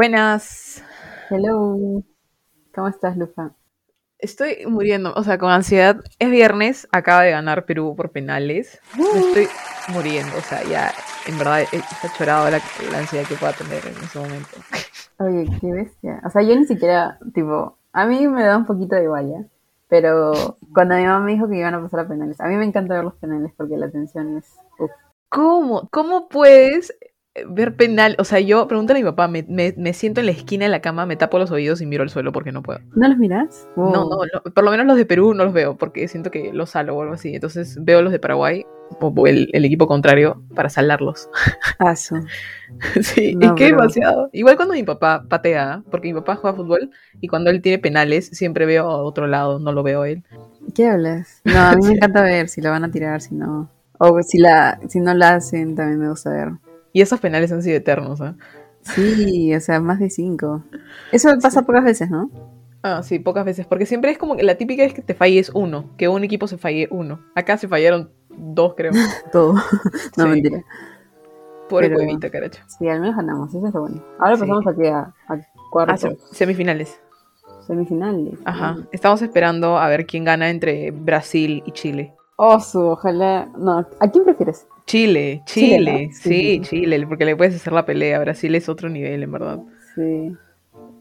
[0.00, 0.82] Buenas.
[1.28, 2.02] Hello.
[2.74, 3.50] ¿Cómo estás, Lufa?
[4.18, 6.00] Estoy muriendo, o sea, con ansiedad.
[6.18, 8.80] Es viernes, acaba de ganar Perú por penales.
[8.96, 9.46] Me estoy
[9.92, 10.90] muriendo, o sea, ya,
[11.26, 14.48] en verdad, eh, está chorado la, la ansiedad que pueda tener en ese momento.
[15.18, 16.22] Oye, qué bestia.
[16.24, 19.44] O sea, yo ni siquiera, tipo, a mí me da un poquito de igual, ¿ya?
[19.88, 22.64] Pero cuando mi mamá me dijo que iban a pasar a penales, a mí me
[22.64, 24.46] encanta ver los penales porque la tensión es...
[24.78, 24.90] uf.
[25.28, 25.88] ¿Cómo?
[25.90, 26.92] ¿Cómo puedes
[27.48, 28.16] ver penal?
[28.18, 30.70] O sea, yo, pregúntale a mi papá, me, me- me siento en la esquina de
[30.70, 32.80] la cama, me tapo los oídos y miro al suelo porque no puedo.
[32.94, 33.66] ¿No los miras?
[33.76, 36.52] No, no, no, por lo menos los de Perú no los veo porque siento que
[36.52, 37.34] los salo o algo así.
[37.34, 38.64] Entonces veo los de Paraguay
[39.00, 41.28] o el, el equipo contrario para salarlos.
[41.78, 42.16] Paso.
[43.02, 44.30] Sí, No, es que demasiado.
[44.32, 48.28] Igual cuando mi papá patea, porque mi papá juega fútbol y cuando él tiene penales
[48.32, 50.24] siempre veo a otro lado, no lo veo a él.
[50.74, 51.40] ¿Qué hablas?
[51.44, 53.68] No, a mí me encanta ver si la van a tirar, si no.
[53.98, 56.48] O si, la, si no la hacen, también me gusta ver.
[56.92, 58.36] Y esos penales han sido eternos, ¿ah?
[58.82, 60.64] Sí, o sea, más de cinco.
[61.12, 62.30] Eso pasa pocas veces, ¿no?
[62.82, 65.50] Ah, sí, pocas veces, porque siempre es como que la típica es que te falles
[65.54, 67.20] uno, que un equipo se falle uno.
[67.34, 68.92] Acá se fallaron dos, creo.
[69.32, 69.52] Todo.
[70.16, 70.28] no, Sí.
[70.30, 70.64] mentira.
[71.68, 72.62] Pobre Pero- cuevita, caracho.
[72.66, 74.02] Sí, al menos ganamos, eso es lo bueno.
[74.18, 74.40] Ahora Sí.
[74.40, 75.38] pasamos aquí a, a Ah,
[75.70, 77.00] cuartos, sem- semifinales.
[77.66, 78.38] semifinales.
[78.44, 78.78] Ajá.
[78.92, 82.14] Estamos esperando a ver quién gana entre Brasil y Chile.
[82.36, 83.46] Osu, ojalá.
[83.58, 84.66] No, ¿a quién prefieres?
[84.86, 86.12] Chile, Chile, Chile, ¿no?
[86.12, 86.60] sí, Sí.
[86.62, 88.18] Chile, porque le puedes hacer la pelea.
[88.20, 89.60] Brasil es otro nivel, en verdad.
[89.94, 90.32] Sí.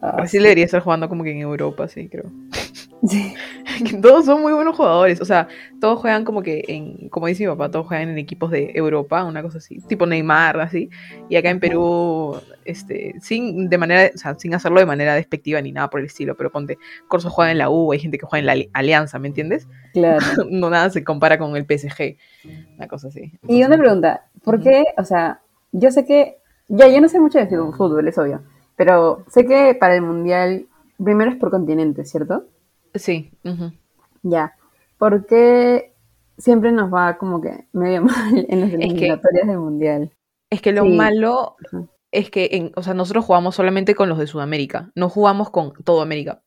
[0.01, 2.31] Ah, Brasil debería estar jugando como que en Europa, sí, creo.
[3.03, 3.33] sí.
[4.01, 5.21] Todos son muy buenos jugadores.
[5.21, 5.47] O sea,
[5.79, 9.23] todos juegan como que en, como dice mi papá, todos juegan en equipos de Europa,
[9.23, 10.89] una cosa así, tipo Neymar, así.
[11.29, 15.61] Y acá en Perú, este, sin de manera, o sea, sin hacerlo de manera despectiva
[15.61, 18.25] ni nada por el estilo, pero ponte, Corso juega en la U, hay gente que
[18.25, 19.67] juega en la Ali- Alianza, ¿me entiendes?
[19.93, 20.19] Claro.
[20.49, 22.17] No nada se compara con el PSG,
[22.77, 23.31] una cosa así.
[23.47, 24.83] Y una pregunta, ¿por qué?
[24.97, 25.41] O sea,
[25.71, 26.37] yo sé que,
[26.67, 28.41] ya, yo no sé mucho de fútbol, es obvio,
[28.79, 30.65] pero sé que para el mundial,
[31.03, 32.45] primero es por continente, ¿cierto?
[32.95, 33.73] Sí, ujú.
[34.23, 34.55] Ya.
[34.97, 35.91] ¿Por qué
[36.37, 40.11] siempre nos va como que medio mal en las eliminatorias del mundial?
[40.49, 40.91] Es que lo Sí.
[40.95, 41.57] malo
[42.13, 45.73] es que, en, o sea, nosotros jugamos solamente con los de Sudamérica, no jugamos con
[45.83, 46.41] todo América,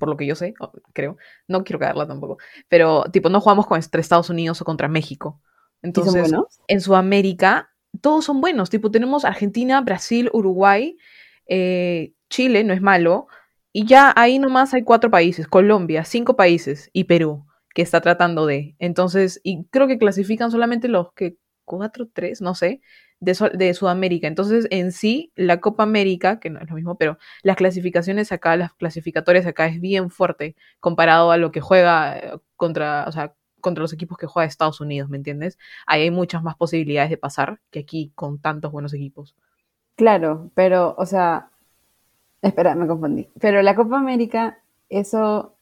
[0.00, 0.54] por lo que yo sé,
[0.92, 1.18] creo.
[1.46, 5.40] No quiero caerla tampoco, pero tipo, no jugamos contra Estados Unidos o contra México.
[5.40, 6.32] ¿Sí son Entonces,
[6.66, 7.70] en Sudamérica,
[8.00, 8.70] todos son buenos.
[8.70, 10.98] Tipo, tenemos Argentina, Brasil, Uruguay,
[11.46, 13.28] eh, Chile, no es malo.
[13.72, 18.46] Y ya ahí nomás hay cuatro países, Colombia, cinco países y Perú, que está tratando
[18.46, 18.74] de.
[18.78, 22.80] Entonces, y creo que clasifican solamente los que cuatro, tres, no sé,
[23.20, 24.28] de, de Sudamérica.
[24.28, 28.56] Entonces, en sí, la Copa América, que no es lo mismo, pero las clasificaciones acá,
[28.56, 33.34] las clasificatorias acá es bien fuerte comparado a lo que juega eh, contra, o sea,
[33.60, 35.58] contra los equipos que juega Estados Unidos, ¿me entiendes?
[35.86, 39.34] Ahí hay muchas más posibilidades de pasar que aquí con tantos buenos equipos.
[39.96, 41.48] Claro, pero, o sea,
[42.42, 43.28] espera, me confundí.
[43.40, 44.58] Pero la Copa América,
[44.88, 45.54] eso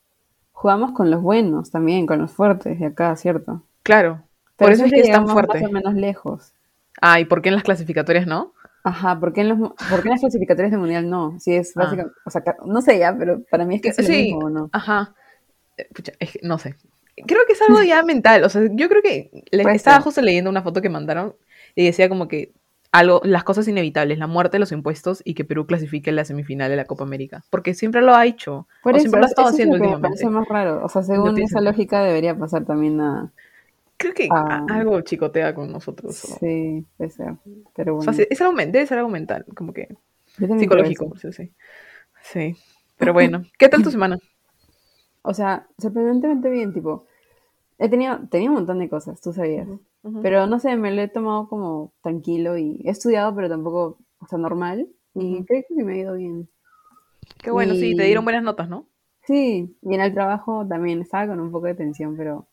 [0.53, 3.63] jugamos con los buenos también, con los fuertes de acá, ¿cierto?
[3.83, 4.23] Claro.
[4.57, 5.61] Pero Por eso es que es tan fuerte.
[5.61, 6.53] Más o menos lejos.
[7.01, 8.53] Ah, ¿y por qué en las clasificatorias no?
[8.85, 11.37] Ajá, ¿por qué en, los, por qué en las clasificatorias del mundial no?
[11.41, 11.81] Sí, es Ah.
[11.85, 14.23] básicamente, o sea, no sé ya, pero para mí es que es lo Sí.
[14.25, 14.69] mismo, ¿o no?
[14.73, 15.15] Ajá.
[15.77, 16.77] Eh, pucha, es que no sé.
[17.27, 18.45] Creo que es algo ya mental.
[18.45, 20.05] O sea, yo creo que le- estaba ser.
[20.05, 21.35] justo leyendo una foto que mandaron
[21.75, 22.53] y decía como que
[22.95, 26.25] algo, las cosas inevitables, la muerte de los impuestos y que Perú clasifique en la
[26.25, 27.43] semifinal de la Copa América.
[27.51, 28.69] Porque siempre lo ha hecho.
[28.83, 30.49] Por o eso, siempre lo ha estado eso es haciendo lo que me parece más
[30.49, 30.85] raro.
[30.85, 33.33] O sea, según esa lógica debería pasar también a...
[33.97, 34.65] Creo que Ah.
[34.71, 36.25] algo chicotea con nosotros.
[36.25, 37.35] o- Sí, puede ser.
[37.75, 39.89] Pero O bueno, sea, es algo, debe ser algo mental, como que
[40.59, 41.13] psicológico.
[41.33, 41.53] sí.
[42.23, 42.57] Sí.
[42.97, 44.19] Pero bueno, ¿qué tal tu semana?
[45.23, 47.07] O sea, sorprendentemente bien, tipo,
[47.79, 49.67] he tenido, tenía un montón de cosas, tú sabías.
[50.23, 54.27] Pero no sé, me lo he tomado como tranquilo y he estudiado, pero tampoco, o
[54.27, 54.89] sea, normal.
[55.15, 56.49] Y creo que me ha ido bien.
[57.43, 58.87] Qué bueno, sí, te dieron buenas notas, ¿no?
[59.27, 62.47] Sí, y en el trabajo también estaba con un poco de tensión, pero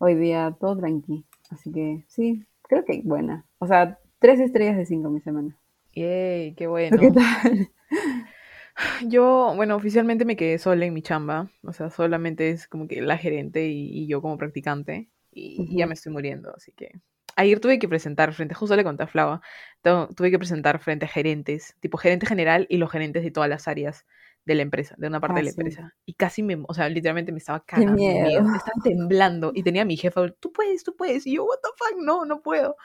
[0.00, 1.24] hoy día todo tranqui.
[1.50, 3.46] Así que sí, creo que buena.
[3.58, 5.56] O sea, tres estrellas de cinco mi semana.
[5.94, 6.98] Yay, qué ¿Tú bueno.
[6.98, 7.70] qué tal?
[9.08, 13.00] Yo, bueno, oficialmente me quedé sola en mi chamba, o sea, solamente es como que
[13.00, 15.88] la gerente y, y yo como practicante, y, y ya Ujú.
[15.88, 16.92] me estoy muriendo, así que...
[17.38, 19.42] Ayer tuve que presentar frente, justo le conté a Flava,
[19.82, 23.48] tu- tuve que presentar frente a gerentes, tipo gerente general y los gerentes de todas
[23.50, 24.06] las áreas
[24.46, 25.52] de la empresa, de una parte Ah, de la sí.
[25.52, 25.94] empresa.
[26.06, 28.42] Y casi me, o sea, literalmente me estaba cagando miedo.
[28.42, 31.58] miedo, estaba temblando y tenía a mi jefa, tú puedes, tú puedes, y yo, what
[31.62, 32.76] the fuck, no, no puedo.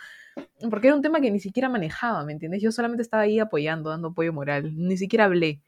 [0.70, 2.62] Porque era un tema que ni siquiera manejaba, ¿me entiendes?
[2.62, 5.62] Yo solamente estaba ahí apoyando, dando apoyo moral, ni siquiera hablé.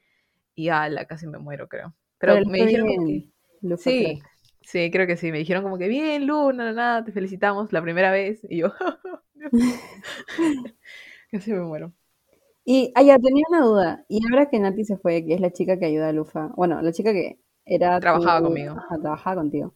[0.55, 1.95] Y ala, casi me muero, creo.
[2.19, 4.21] Pero, Pero me dijeron que, bien, Lufa, sí.
[4.65, 5.31] Sí, creo que sí.
[5.31, 8.41] Me dijeron como que, bien, Luna, nada, te felicitamos la primera vez.
[8.49, 8.73] Y yo,
[9.51, 9.79] casi
[11.53, 11.93] me muero.
[12.65, 14.05] Y, ah, ya, tenía una duda.
[14.07, 16.81] Y ahora que Nati se fue, que es la chica que ayuda a Lufa, bueno,
[16.81, 18.73] la chica que era Trabajaba tu- conmigo.
[18.73, 19.73] ajá, trabajaba contigo.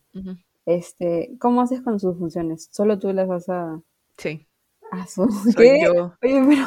[0.65, 2.69] Este, ¿cómo haces con sus funciones?
[2.71, 3.81] ¿Solo tú las vas a...
[4.17, 4.47] Sí,
[4.91, 5.23] a su...
[5.81, 6.17] yo.
[6.21, 6.65] Oye, pero...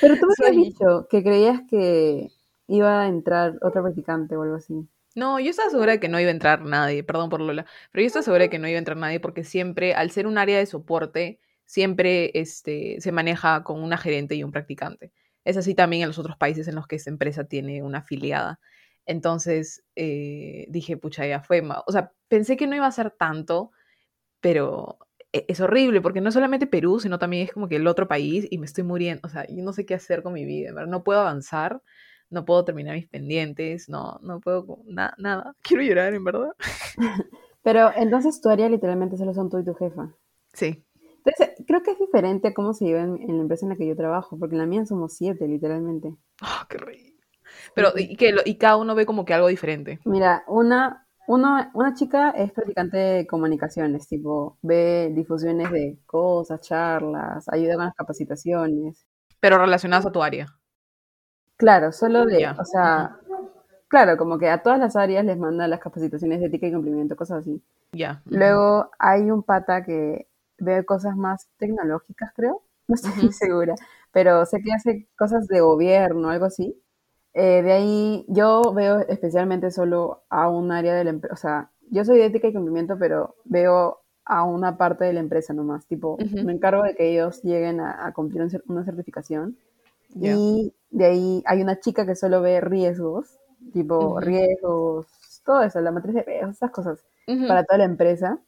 [0.00, 2.28] Pero tú me habías Soy- dicho que creías que
[2.66, 4.88] iba a entrar otra practicante o algo así.
[5.20, 8.02] No, yo estaba segura de que no iba a entrar nadie, perdón por Lola, pero
[8.02, 10.38] yo estaba segura de que no iba a entrar nadie porque siempre, al ser un
[10.38, 15.12] área de soporte, siempre este, se maneja con una gerente y un practicante.
[15.44, 18.60] Es así también en los otros países en los que esa empresa tiene una afiliada.
[19.06, 21.62] Entonces eh, dije, pucha, ya fue.
[21.86, 23.72] O sea, pensé que no iba a ser tanto,
[24.40, 24.98] pero
[25.32, 28.46] e- es horrible porque no solamente Perú, sino también es como que el otro país
[28.50, 29.20] y me estoy muriendo.
[29.26, 30.90] O sea, yo no sé qué hacer con mi vida, ¿verdad?
[30.90, 31.82] No puedo avanzar,
[32.30, 35.54] no puedo terminar mis pendientes, no, no puedo, na- nada.
[35.62, 36.52] Quiero llorar, en verdad.
[37.62, 40.14] Pero entonces tu área literalmente solo son tú y tu jefa.
[40.54, 40.84] Sí.
[41.24, 43.76] Entonces, creo que es diferente a cómo se lleva en, en la empresa en la
[43.76, 46.14] que yo trabajo, porque en la mía somos siete, literalmente.
[46.40, 47.14] Ah, qué horrible.
[47.74, 49.98] Pero, y, que lo- y cada uno ve como que algo diferente.
[50.04, 57.46] Mira, una, uno- una chica es practicante de comunicaciones, tipo, ve difusiones de cosas, charlas,
[57.48, 59.06] ayuda con las capacitaciones.
[59.40, 60.46] Pero relacionadas a tu área.
[61.60, 63.18] Claro, solo de, o sea,
[63.88, 67.16] claro, como que a todas las áreas les manda las capacitaciones de ética y cumplimiento,
[67.16, 67.62] cosas así.
[67.92, 68.22] Ya.
[68.24, 70.26] Luego hay un pata que
[70.56, 72.62] ve cosas más tecnológicas, creo.
[72.88, 73.74] No estoy segura,
[74.10, 76.74] pero sé que hace cosas de gobierno, algo así.
[77.34, 81.70] Eh, de ahí yo veo especialmente solo a un área de la empresa, o sea,
[81.90, 85.86] yo soy de ética y cumplimiento, pero veo a una parte de la empresa nomás,
[85.86, 86.42] tipo, Ujú.
[86.42, 89.58] me encargo de que ellos lleguen a, a cumplir un una certificación.
[90.14, 90.34] Ya.
[90.36, 93.38] Y de ahí hay una chica que solo ve riesgos,
[93.72, 95.06] tipo riesgos,
[95.44, 97.04] todo eso, la matriz de riesgos, esas cosas
[97.48, 98.38] para toda la empresa.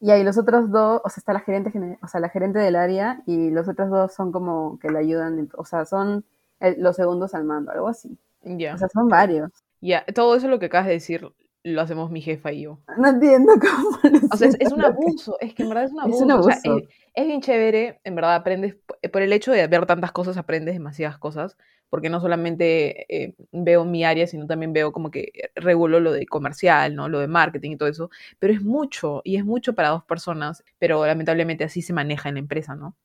[0.00, 2.74] Y ahí los otros dos, o sea, está la gerente, o sea, la gerente del
[2.76, 6.24] área y los otros dos son como que le ayudan, o sea, son
[6.60, 8.18] el- los segundos al mando, algo así.
[8.42, 8.74] Ya.
[8.74, 9.50] O sea, son varios.
[9.80, 10.04] Ya.
[10.14, 11.32] Todo eso lo que acabas de decir
[11.64, 12.80] lo hacemos mi jefa y yo.
[12.96, 15.68] No entiendo cómo lo O sea, es, es un lo que- abuso, es que en
[15.68, 16.22] verdad es un Es abuso.
[16.22, 16.64] un o sea, abuso.
[16.64, 20.36] es, es bien chévere, en verdad aprendes, p- por el hecho de ver tantas cosas,
[20.38, 21.56] aprendes demasiadas cosas,
[21.90, 26.24] porque no solamente eh, veo mi área, sino también veo como que regulo lo de
[26.26, 27.08] comercial, ¿no?
[27.10, 30.64] Lo de marketing y todo eso, pero es mucho, y es mucho para dos personas,
[30.78, 32.96] pero lamentablemente así se maneja en la empresa, ¿no?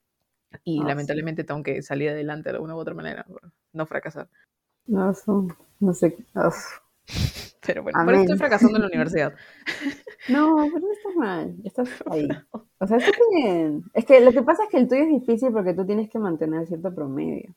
[0.66, 1.26] Y Ah, sí.
[1.26, 3.26] lamentablemente tengo que salir adelante de alguna u otra manera,
[3.74, 4.30] no fracasar.
[4.88, 5.14] No,
[5.80, 6.18] no sé.
[6.36, 6.82] uf.
[7.66, 9.34] Pero bueno, por eso estoy fracasando en la universidad.
[10.30, 12.28] No, pero no estás mal, estás ahí.
[12.52, 13.84] O sea, está bien.
[13.94, 16.20] Es que lo que pasa es que el tuyo es difícil porque tú tienes que
[16.20, 17.56] mantener cierto promedio.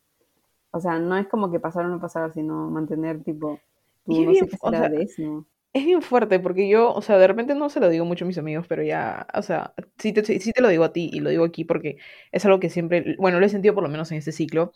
[0.71, 3.59] O sea, no es como que pasar o no pasar, sino mantener tipo,
[4.05, 5.47] tú no sé bien, qué o será sea, décimo.
[5.73, 8.29] Es bien fuerte porque yo, o sea, de repente no se lo digo mucho a
[8.29, 11.19] mis amigos, pero ya, o sea, sí te, sí te lo digo a ti y
[11.19, 11.97] lo digo aquí porque
[12.31, 14.73] es algo que siempre, bueno, lo he sentido por lo menos en este ciclo.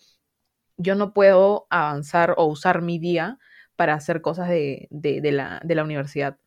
[0.78, 3.38] Yo no puedo avanzar o usar mi día
[3.76, 6.38] para hacer cosas de, de, de la, de la universidad.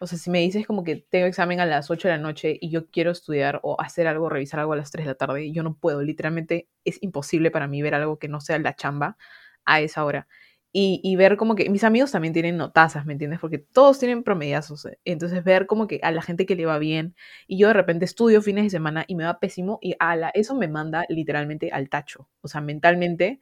[0.00, 2.58] O sea, si me dices como que tengo examen a las 8 de la noche
[2.60, 5.52] y yo quiero estudiar o hacer algo, revisar algo a las 3 de la tarde,
[5.52, 6.02] yo no puedo.
[6.02, 9.16] Literalmente es imposible para mí ver algo que no sea la chamba
[9.64, 10.26] a esa hora.
[10.74, 13.40] Y, y ver como que mis amigos también tienen notazas, ¿me entiendes?
[13.40, 14.88] Porque todos tienen promediazos.
[15.04, 17.14] Entonces ver como que a la gente que le va bien
[17.46, 20.54] y yo de repente estudio fines de semana y me va pésimo y ala, eso
[20.56, 22.28] me manda literalmente al tacho.
[22.40, 23.40] O sea, mentalmente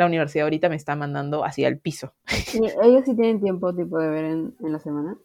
[0.00, 2.14] la universidad ahorita me está mandando hacia el piso.
[2.82, 5.16] Ellos sí tienen tiempo tipo de ver en, en la semana.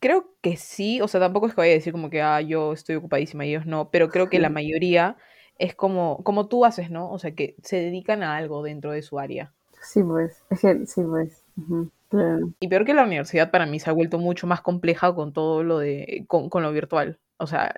[0.00, 2.72] Creo que sí, o sea, tampoco es que vaya a decir como que, ah, yo
[2.72, 5.16] estoy ocupadísima y ellos no, pero creo que la mayoría
[5.58, 7.10] es como, como tú haces, ¿no?
[7.10, 9.52] O sea, que se dedican a algo dentro de su área.
[9.82, 10.44] Sí, pues.
[10.50, 11.42] Es que, sí, pues.
[11.56, 12.50] Ujú, claro.
[12.60, 15.62] Y peor que la universidad para mí se ha vuelto mucho más compleja con todo
[15.62, 17.18] lo de, con, con lo virtual.
[17.38, 17.72] O sea,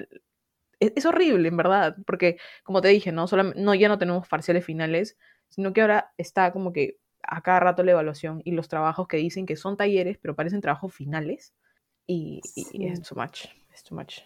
[0.80, 3.26] es, es horrible, en verdad, porque como te dije, ¿no?
[3.28, 5.16] Solam- no, ya no tenemos parciales finales,
[5.49, 9.17] sino que ahora está como que a cada rato la evaluación y los trabajos que
[9.19, 11.55] dicen que son talleres, pero parecen trabajos finales.
[12.07, 12.87] Y, y Sí.
[12.87, 14.21] es too much, es too much.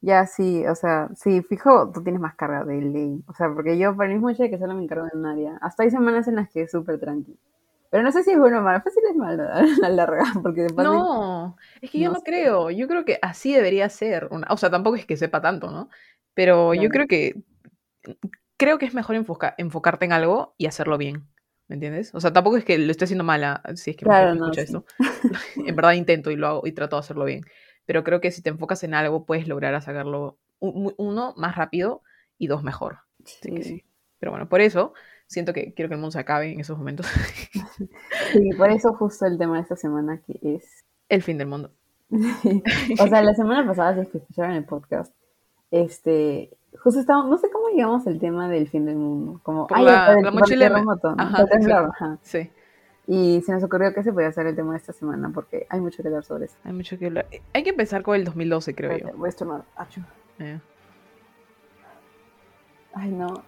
[0.00, 3.24] Ya, sí, o sea, sí, fijo, tú tienes más carga de ley.
[3.28, 5.26] O sea, porque yo para mí es mucho de que solo me encargo de un
[5.26, 5.58] área.
[5.60, 7.38] Hasta hay semanas en las que es súper tranqui.
[7.90, 8.80] Pero no sé si es bueno o malo.
[8.82, 12.70] Fácil es malo a la larga, porque después No, es que yo no no creo.
[12.70, 14.28] Yo creo que así debería ser.
[14.30, 15.88] Una, o sea, tampoco es que sepa tanto, ¿no?
[16.34, 16.90] Pero yo Claro.
[16.90, 17.34] creo que
[18.56, 21.28] creo que es mejor enfoca- enfocarte en algo y hacerlo bien.
[21.68, 22.14] ¿Me entiendes?
[22.14, 24.44] O sea, tampoco es que lo esté haciendo mala, si es que Claro, jefe no,
[24.52, 24.66] escucha sí.
[24.76, 24.84] esto.
[25.68, 27.42] En verdad intento y lo hago y trato de hacerlo bien.
[27.86, 32.02] Pero creo que si te enfocas en algo, puedes lograr sacarlo uno más rápido
[32.38, 32.98] y dos mejor.
[33.24, 33.68] Así que Sí.
[33.68, 33.84] sí.
[34.18, 34.94] Pero bueno, por eso
[35.26, 37.06] siento que quiero que el mundo se acabe en esos momentos.
[38.32, 40.84] Sí, por eso justo el tema de esta semana que es...
[41.08, 41.72] el fin del mundo.
[42.10, 45.12] o sea, la semana pasada, si es que escucharon el podcast,
[45.70, 49.40] este, justo estamos, no sé cómo llegamos al tema del fin del mundo.
[49.42, 51.14] Como, Por ay, la- el- la mochila- terremoto.
[51.18, 52.04] Ajá, el temblor, exacto.
[52.04, 52.18] ajá.
[52.22, 52.50] Sí,
[53.08, 55.80] Y se nos ocurrió que se podía hacer el tema de esta semana porque hay
[55.80, 56.56] mucho que hablar sobre eso.
[56.64, 57.26] hay mucho que hablar.
[57.54, 59.12] Hay que empezar con el 2012, creo yo.
[59.16, 59.62] Voy a estornudar.
[62.94, 63.42] Ay, no.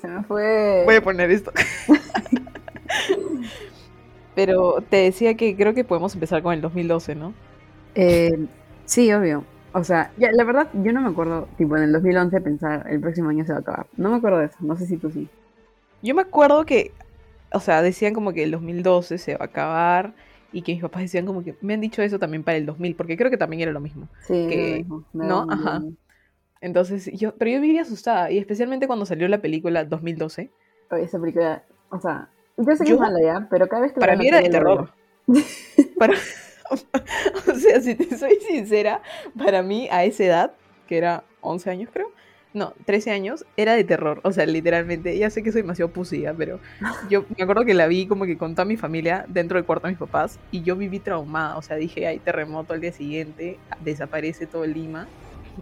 [0.00, 0.82] Se me fue.
[0.84, 1.50] Voy a poner esto.
[4.34, 7.32] Pero te decía que creo que podemos empezar con el 2012, ¿no?
[7.94, 8.46] Eh,
[8.84, 9.44] sí, obvio.
[9.78, 12.98] O sea, ya, la verdad, yo no me acuerdo, tipo, en el 2011 pensar el
[12.98, 13.86] próximo año se va a acabar.
[13.98, 14.56] No me acuerdo de eso.
[14.60, 15.28] No sé si tú sí.
[16.02, 16.92] Yo me acuerdo que,
[17.52, 20.14] o sea, decían como que el 2012 se va a acabar
[20.50, 22.94] y que mis papás decían como que me han dicho eso también para el 2000,
[22.96, 24.08] porque creo que también era lo mismo.
[24.26, 25.04] Sí, Que- lo mismo.
[25.12, 25.46] ¿no?
[25.50, 25.82] Ajá.
[26.62, 30.50] Entonces, yo, pero yo vivía asustada y especialmente cuando salió la película 2012,
[30.90, 33.92] Oye, esa película, o sea, yo sé que Yo- es mala ya, pero cada vez
[33.92, 34.90] que para mí era de terror.
[35.98, 36.14] Para,
[37.50, 39.02] o sea, si te soy sincera,
[39.38, 40.52] para mí a esa edad,
[40.88, 42.10] que era 11 años creo,
[42.52, 44.20] no, 13 años, era de terror.
[44.24, 46.58] O sea, literalmente, ya sé que soy demasiado pusilla, pero
[47.10, 49.86] yo me acuerdo que la vi como que con toda mi familia dentro del cuarto
[49.86, 51.58] de mis papás y yo viví traumada.
[51.58, 55.06] O sea, dije, hay terremoto al día siguiente, desaparece todo Lima.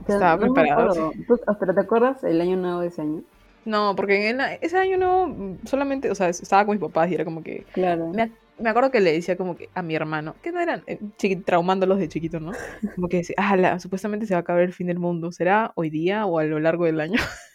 [0.06, 0.16] veo.
[0.16, 1.12] Estaba No.
[1.26, 3.22] ¿Tú- ¿Pero te acuerdas el año nuevo de ese año?
[3.64, 7.10] No, porque en la- ese año no, mm, solamente, o sea, estaba con mis papás
[7.10, 8.08] y era como que Claro.
[8.08, 10.98] Me, me acuerdo que le decía como que a mi hermano, que no eran eh,
[11.44, 12.52] traumándolos de chiquitos, ¿no?
[12.94, 15.32] Como que decía, ah, la- supuestamente se va a acabar el fin del mundo.
[15.32, 17.20] ¿Será hoy día o a lo largo del año?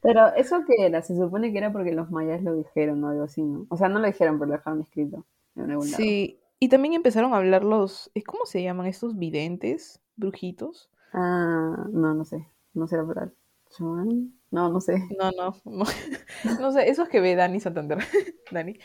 [0.00, 3.24] Pero eso que era, se supone que era porque los mayas lo dijeron o algo
[3.24, 3.66] así, ¿no?
[3.70, 5.24] O sea, no lo dijeron, pero lo dejaron escrito
[5.56, 6.04] en algún lado.
[6.04, 10.00] Sí, y también empezaron a hablar los, eh, ¿cómo se llaman estos videntes?
[10.16, 10.90] ¿Brujitos?
[11.12, 12.46] Ah, no, no sé.
[12.74, 13.32] No sé la.
[13.70, 14.32] ¿Chamán?
[14.50, 15.02] No, no sé.
[15.18, 15.84] No, no, no.
[16.60, 17.98] No sé, esos que ve Dani Santander,
[18.50, 18.78] Dani,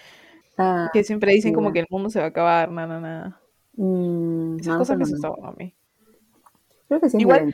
[0.93, 3.41] Que siempre dicen como que el mundo se va a acabar, nada, nada.
[3.73, 5.75] mm, Esas no, no cosas sé me asustaban a mí.
[6.87, 7.53] Creo que sí Igual-.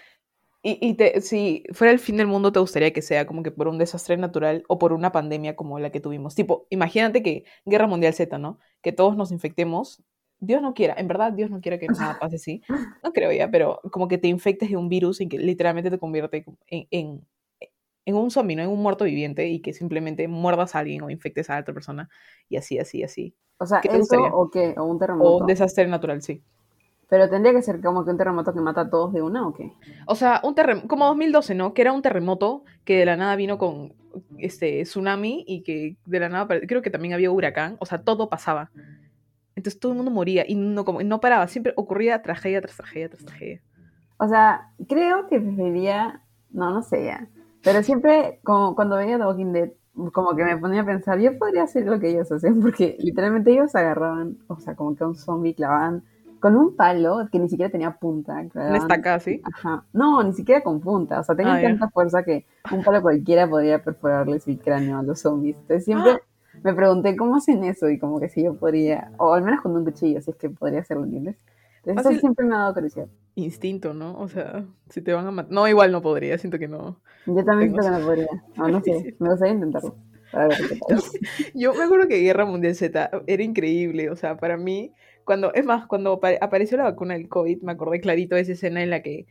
[0.67, 3.51] Y, y te, si fuera el fin del mundo, ¿te gustaría que sea como que
[3.51, 6.33] por un desastre natural o por una pandemia como la que tuvimos?
[6.33, 8.57] Tipo, imagínate que Guerra Mundial Z, ¿no?
[8.81, 10.03] Que todos nos infectemos.
[10.39, 12.63] Dios no quiera, en verdad Dios no quiera que nada pase así.
[13.03, 15.99] No creo ya, pero como que te infectes de un virus en que literalmente te
[15.99, 17.27] convierte en, en,
[18.05, 18.63] en un zombie, ¿no?
[18.63, 22.09] En un muerto viviente y que simplemente muerdas a alguien o infectes a otra persona
[22.49, 23.35] y así, así, así.
[23.57, 24.27] O sea, ¿qué ¿eso gustaría?
[24.33, 24.75] o qué?
[24.77, 25.37] ¿O un O terremoto?
[25.37, 26.43] un desastre natural, sí.
[27.07, 29.53] Pero tendría que ser como que un terremoto que mata a todos de una o
[29.53, 29.71] qué?
[30.07, 31.73] O sea, un terremoto, como 2012, ¿no?
[31.73, 33.93] Que era un terremoto que de la nada vino con
[34.39, 38.29] este tsunami y que de la nada, creo que también había huracán, o sea, todo
[38.29, 38.71] pasaba.
[39.55, 43.09] Entonces todo el mundo moría y no, como, no paraba, siempre ocurría tragedia tras tragedia
[43.09, 43.61] tras tragedia.
[44.17, 46.21] O sea, creo que preferiría,
[46.51, 47.27] no, no sé ya,
[47.65, 49.71] pero siempre como cuando veía The Walking Dead,
[50.13, 53.51] como que me ponía a pensar, yo podría hacer lo que ellos hacen, porque literalmente
[53.51, 56.03] ellos agarraban, o sea, como que a un zombie clavaban
[56.39, 58.33] con un palo que ni siquiera tenía punta.
[58.53, 59.41] Una estaca así.
[59.43, 63.01] Ajá, no, ni siquiera con punta, o sea, tenían Ah, tanta fuerza que un palo
[63.01, 65.55] cualquiera podría perforarles el cráneo a los zombies.
[65.57, 66.19] Entonces siempre Ah.
[66.63, 69.75] me pregunté cómo hacen eso y como que si yo podría, o al menos con
[69.75, 71.37] un cuchillo, si es que podría hacerlo, ¿entiendes?
[71.85, 73.07] Entonces eso siempre me ha dado curiosidad.
[73.35, 74.17] Instinto, ¿no?
[74.19, 75.51] O sea, si te van a matar.
[75.51, 76.99] No, igual no podría, siento que no.
[77.25, 78.27] Yo también siento que no podría.
[78.57, 79.15] No, no sé.
[79.19, 79.95] Me gustaría intentarlo.
[80.31, 80.99] Para ver qué tal.
[81.53, 84.91] Yo me acuerdo que Guerra Mundial Z era increíble, o sea, para mí,
[85.23, 88.53] cuando, es más, cuando apa- apareció la vacuna del COVID, me acordé clarito de esa
[88.53, 89.27] escena en la que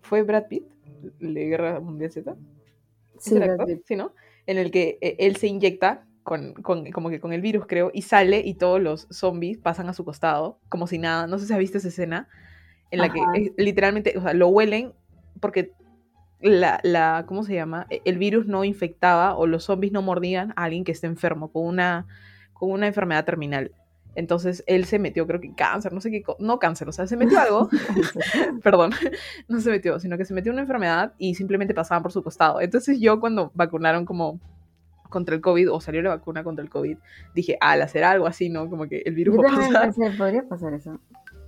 [0.00, 0.64] fue Brad Pitt,
[1.20, 2.30] de Guerra Mundial Z.
[3.16, 3.66] ¿Es Sí, Brad?
[3.66, 3.82] Pitt.
[3.86, 4.12] Sí, ¿no?
[4.46, 7.90] En el que eh, él se inyecta con, con- como que con el virus, creo,
[7.92, 11.26] y sale y todos los zombies pasan a su costado, como si nada.
[11.26, 12.28] No sé si has visto esa escena,
[12.90, 13.20] en la que
[13.56, 14.92] literalmente, o sea, lo huelen
[15.40, 15.72] porque
[16.40, 17.86] la, la, ¿cómo se llama?
[17.90, 21.50] E- El virus no infectaba o los zombies no mordían a alguien que esté enfermo
[21.52, 22.06] con una,
[22.52, 23.72] con una enfermedad terminal.
[24.14, 27.16] Entonces él se metió, creo que cáncer, no sé qué, no cáncer, o sea, se
[27.16, 27.70] metió algo
[28.62, 28.90] perdón,
[29.48, 32.60] no se metió, sino que se metió una enfermedad y simplemente pasaban por su costado.
[32.60, 34.38] Entonces yo cuando vacunaron como
[35.12, 36.98] contra el COVID o salió la vacuna contra el COVID,
[37.36, 38.68] dije, al hacer algo así, ¿no?
[38.68, 39.82] Como que el virus Yo va a pasar.
[39.94, 40.98] pensé, podría pasar eso.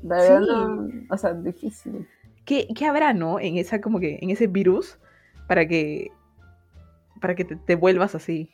[0.02, 0.46] La verdad, Sí.
[0.46, 2.06] no, o sea, difícil.
[2.44, 3.40] ¿Qué, qué habrá, no?
[3.40, 4.98] En esa, como que, en ese virus
[5.48, 6.10] para que,
[7.20, 8.50] para que te, te vuelvas así.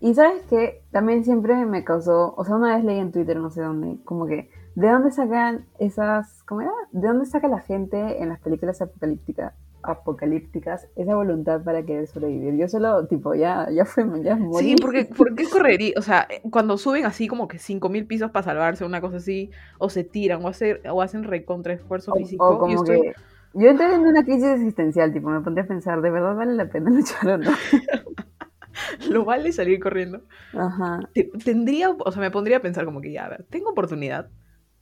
[0.00, 3.50] Y sabes que también siempre me causó, o sea, una vez leí en Twitter, no
[3.50, 6.72] sé dónde, como que, ¿de dónde sacan esas, cómo era?
[6.92, 9.54] ¿De dónde saca la gente en las películas apocalípticas,
[9.86, 12.56] apocalípticas esa voluntad para querer sobrevivir?
[12.56, 14.68] Yo solo, tipo, ya, ya fue, ya morí.
[14.68, 15.92] Sí, porque, ¿por qué correría?
[15.96, 19.88] O sea, cuando suben así como que 5000 pisos para salvarse, una cosa así, o
[19.90, 22.44] se tiran, o, hacer, o hacen recontra esfuerzo O, físico.
[22.46, 23.14] o yo como estoy- que,
[23.54, 26.66] yo entré en una crisis existencial, tipo, me pondría a pensar, ¿de verdad vale la
[26.66, 27.50] pena luchar o no?
[29.10, 30.20] lo vale salir corriendo.
[30.52, 31.00] Ajá.
[31.14, 34.28] Te- Tendría, o sea, me pondría a pensar como que ya, a ver, tengo oportunidad,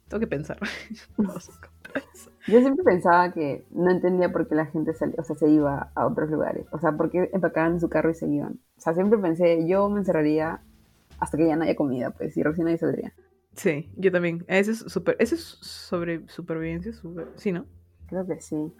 [0.08, 0.58] tengo que pensar.
[2.14, 2.30] Eso.
[2.46, 5.90] Yo siempre pensaba que no entendía por qué la gente salía, o sea, se iba
[5.94, 6.66] a otros lugares.
[6.72, 8.60] O sea, por qué empacaban su carro y se iban.
[8.76, 10.60] O sea, siempre pensé, yo me encerraría
[11.18, 13.14] hasta que ya no haya comida, pues, y recién ahí saldría.
[13.54, 14.44] Sí, yo también.
[14.48, 17.66] Ese es super, ese es sobre supervivencia, super, sí, ¿no?
[18.08, 18.72] Creo que sí.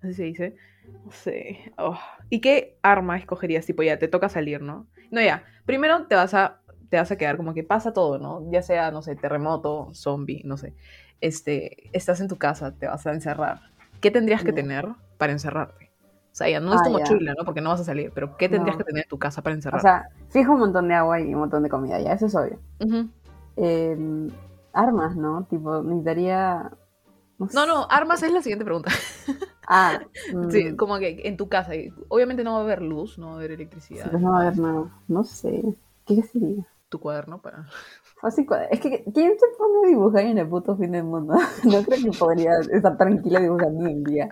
[0.00, 0.56] Así se dice.
[1.04, 1.72] No sé.
[1.78, 1.98] Oh.
[2.30, 3.66] ¿Y qué arma escogerías?
[3.66, 4.86] Tipo, ya, te toca salir, ¿no?
[5.10, 5.44] No, ya.
[5.66, 8.50] Primero te vas a, te vas a quedar como que pasa todo, ¿no?
[8.50, 10.74] Ya sea, no sé, terremoto, zombie, no sé.
[11.20, 13.60] Este, estás en tu casa, te vas a encerrar.
[14.00, 14.54] ¿Qué tendrías que Ya.
[14.56, 15.90] tener para encerrarte?
[16.32, 16.98] O sea, ya no es Ah, tu ya.
[16.98, 17.44] mochila, ¿no?
[17.44, 18.78] Porque no vas a salir, pero ¿qué tendrías No.
[18.78, 19.86] que tener en tu casa para O encerrarte?
[19.86, 22.58] sea, fijo un montón de agua y un montón de comida, ya, eso es obvio.
[22.80, 23.08] Ujú.
[23.56, 24.28] Eh,
[24.72, 25.44] armas, ¿no?
[25.50, 26.70] Tipo, necesitaría...
[27.38, 27.54] No, sé.
[27.66, 28.90] no, armas es la siguiente pregunta.
[29.66, 30.00] Ah,
[30.50, 31.72] Sí, mm, como que en tu casa,
[32.08, 34.10] obviamente no va a haber luz, no va a haber sí, electricidad.
[34.10, 34.84] pues no va a haber nada.
[35.08, 35.62] No sé.
[36.06, 36.66] ¿Qué sería?
[36.90, 37.66] Tu cuaderno para...
[38.22, 41.34] Así, es que, ¿quién se pone a dibujar en el puto fin del mundo?
[41.64, 44.28] No creo que podría estar tranquila dibujando en el día.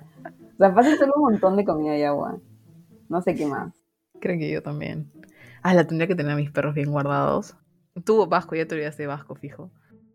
[0.55, 2.39] O sea, fácil solo un montón de comida y agua.
[3.09, 3.73] No sé qué más.
[4.21, 5.11] Creo que yo también.
[5.63, 7.57] Ah, la tendría que tener a mis perros bien guardados.
[8.05, 9.71] Tú, Vasco, ya te olvidaste de Vasco, fijo.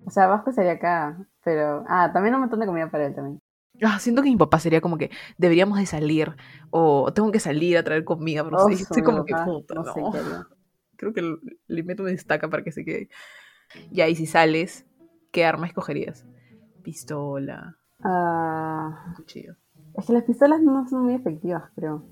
[0.05, 1.83] O sea, Vasco sería acá, pero...
[1.87, 3.39] Ah, también un montón de comida para él también.
[3.81, 6.35] Ah, siento que mi papá sería como que deberíamos de salir
[6.69, 9.73] o tengo que salir a traer comida, pero sí, Oso, estoy como que papá, puta,
[9.73, 9.93] no no.
[9.93, 10.47] sé qué haría.
[11.11, 13.09] Creo que le meto una destaca para que se quede.
[13.91, 14.85] Ya, y si sales,
[15.31, 16.25] ¿qué arma escogerías?
[16.83, 19.55] Pistola, Ah, cuchillo.
[19.95, 22.03] es que las pistolas no son muy efectivas, creo.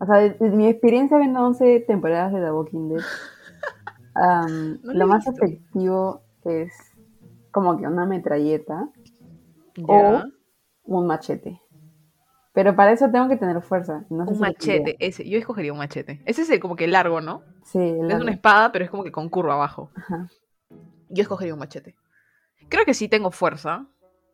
[0.00, 3.00] O sea, de, de mi experiencia viendo 11 temporadas de The Walking Dead,
[4.14, 5.32] am, No lo he más visto.
[5.42, 6.72] efectivo es
[7.52, 8.88] como que una metralleta
[9.76, 10.24] Ya.
[10.84, 11.60] un machete.
[12.52, 14.04] Pero para eso tengo que tener fuerza.
[14.10, 15.28] No sé un si lo machete, ese.
[15.28, 16.20] Yo escogería un machete.
[16.26, 17.42] Ese es el como que largo, ¿no?
[17.64, 19.90] Sí, Es una espada, pero es como que con curva abajo.
[19.96, 20.28] Ajá.
[21.08, 21.96] Yo escogería un machete.
[22.68, 23.86] Creo que sí tengo fuerza.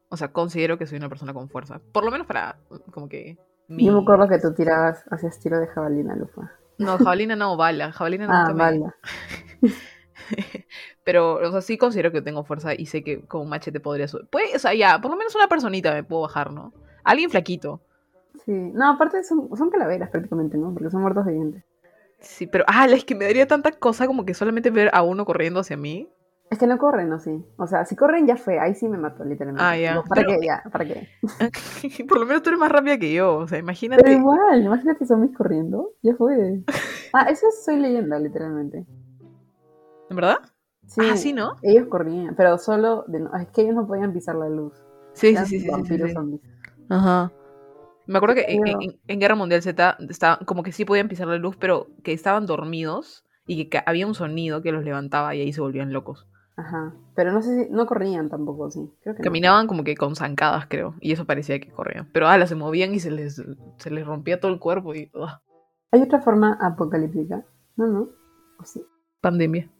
[0.08, 1.80] O sea, considero que soy una persona con fuerza.
[1.92, 2.58] Por lo menos para,
[2.90, 3.38] como que...
[3.68, 6.50] mi- Yo me acuerdo que tú tirabas hacia estilo de jabalina, Lufa.
[6.78, 7.92] No, jabalina no, bala.
[7.92, 8.58] Jabalina Ah, nunca me...
[8.58, 8.94] vale.
[11.04, 14.08] Pero, o sea, sí considero que tengo fuerza y sé que con un machete podría
[14.08, 14.26] subir.
[14.28, 16.72] Puede, o sea, ya, por lo menos una personita me puedo bajar, ¿no?
[17.04, 17.80] Alguien flaquito.
[18.44, 18.52] Sí.
[18.52, 20.72] No, aparte son, son calaveras prácticamente, ¿no?
[20.72, 21.64] Porque son muertos vivientes.
[22.20, 25.24] Sí, pero, ah, es que me daría tanta cosa como que solamente ver a uno
[25.24, 26.08] corriendo hacia mí.
[26.50, 27.20] Es que no corren, ¿no?
[27.20, 27.44] Sí.
[27.58, 28.58] O sea, si corren ya fue.
[28.58, 29.62] Ahí sí me mató, literalmente.
[29.64, 30.02] Ah, ya.
[30.02, 30.46] ¿Para Pero- qué?
[30.46, 31.08] Ya, ¿para qué?
[32.08, 33.36] por lo menos tú eres más rápida que yo.
[33.36, 34.02] O sea, imagínate.
[34.02, 35.92] Pero igual, imagínate zombies corriendo.
[36.02, 36.62] Ya fue.
[37.12, 38.86] Ah, eso es soy leyenda, literalmente.
[40.08, 40.38] ¿En verdad?
[40.86, 41.56] Sí, Ah, sí, ¿no?
[41.62, 44.74] Ellos corrían, pero solo de no- es que ellos no podían pisar la luz.
[45.14, 46.14] Sí, sí, Eran sí, sí, sí, sí, vampiros sí.
[46.14, 46.40] zombies.
[46.88, 47.32] Ajá.
[48.10, 51.28] Me acuerdo que en, en- en Guerra Mundial Z estaba, como que sí podían pisar
[51.28, 55.40] la luz, pero que estaban dormidos y que había un sonido que los levantaba y
[55.40, 56.26] ahí se volvían locos.
[56.56, 56.92] Ajá.
[57.14, 58.90] Pero no sé si no corrían tampoco, sí.
[59.02, 59.24] Creo que no.
[59.24, 62.10] Caminaban como que con zancadas, creo, y eso parecía que corrían.
[62.12, 63.42] Pero ala, se movían y se les,
[63.78, 65.30] se les rompía todo el cuerpo y ugh,
[65.92, 67.44] Hay otra forma apocalíptica.
[67.76, 68.08] No, no.
[68.58, 68.82] ¿O sí?
[69.20, 69.70] pandemia.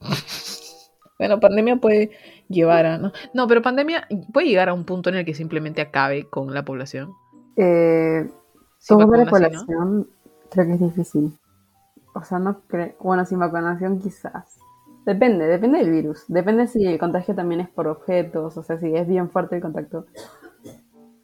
[1.18, 2.12] bueno, pandemia puede
[2.48, 2.98] llevar a...
[2.98, 6.54] No, no, pero pandemia puede llegar a un punto en el que simplemente acabe con
[6.54, 7.12] la población.
[7.56, 8.30] Eh,
[8.78, 9.26] Sin ¿sí, no?
[9.26, 10.08] población
[10.50, 11.38] creo que es difícil.
[12.14, 12.94] O sea, no creo.
[13.00, 14.58] Bueno, sin vacunación quizás.
[15.06, 16.24] Depende, depende del virus.
[16.28, 19.62] Depende si el contagio también es por objetos, o sea, si es bien fuerte el
[19.62, 20.06] contacto.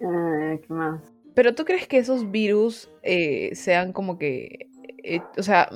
[0.00, 1.00] Eh, ¿Qué más?
[1.34, 4.70] Pero tú crees que esos virus eh, sean como que...
[5.02, 5.68] eh, o sea,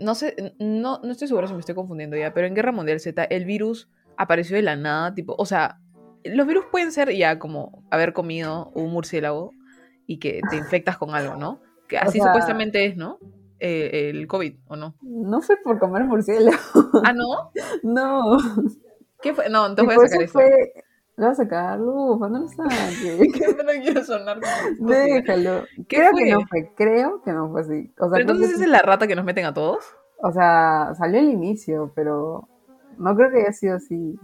[0.00, 3.00] no sé, no, no estoy segura si me estoy confundiendo ya, pero en Guerra Mundial
[3.00, 5.78] Z el virus apareció de la nada, tipo, o sea,
[6.24, 9.52] los virus pueden ser ya como haber comido un murciélago
[10.08, 11.60] y que te infectas con algo, ¿no?
[11.86, 13.18] Que O así sea- supuestamente es, ¿no?
[13.60, 14.94] Eh, el COVID, ¿o no?
[15.02, 16.56] No fue por comer murciélago.
[17.04, 17.52] Ah, ¿no?
[17.82, 18.38] no.
[19.20, 19.48] ¿Qué fue?
[19.48, 20.72] No, entonces voy a sacar eso fue.
[21.16, 23.18] Lo vas a sacar, Lufa, no lo saques.
[23.34, 24.38] Que no quiero sonar.
[24.78, 25.64] Déjalo.
[25.88, 26.24] ¿Qué creo fue?
[26.24, 27.92] que no fue, creo que no fue así.
[27.98, 29.84] O sea, Pero entonces que es la rata que nos meten a todos.
[30.22, 32.48] o sea, salió al inicio, pero
[32.98, 34.18] no creo que haya sido así.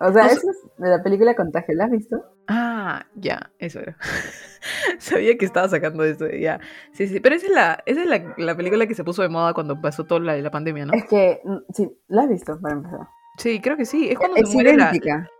[0.00, 2.22] O sea, sé- eso es de la película Contagio, ¿la has visto?
[2.48, 3.96] Ah, ya, eso era.
[4.98, 6.60] Sabía que estaba sacando esto, ya.
[6.92, 9.28] Sí, sí, pero esa es la, esa es la, la película que se puso de
[9.28, 10.92] moda cuando pasó toda la, la pandemia, ¿no?
[10.92, 13.00] Es que, mm, sí, la has visto para empezar.
[13.38, 14.08] Sí, creo que sí.
[14.10, 14.92] Es cuando Es se muere la,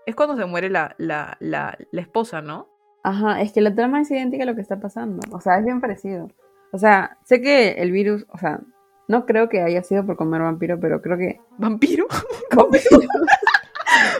[0.06, 2.68] es cuando se muere la, la, la, la esposa, ¿no?
[3.02, 5.20] Ajá, es que la trama es idéntica a lo que está pasando.
[5.32, 6.28] O sea, es bien parecido.
[6.72, 8.60] O sea, sé que el virus, o sea,
[9.08, 12.06] no creo que haya sido por comer vampiro, pero creo que ¿Vampiro?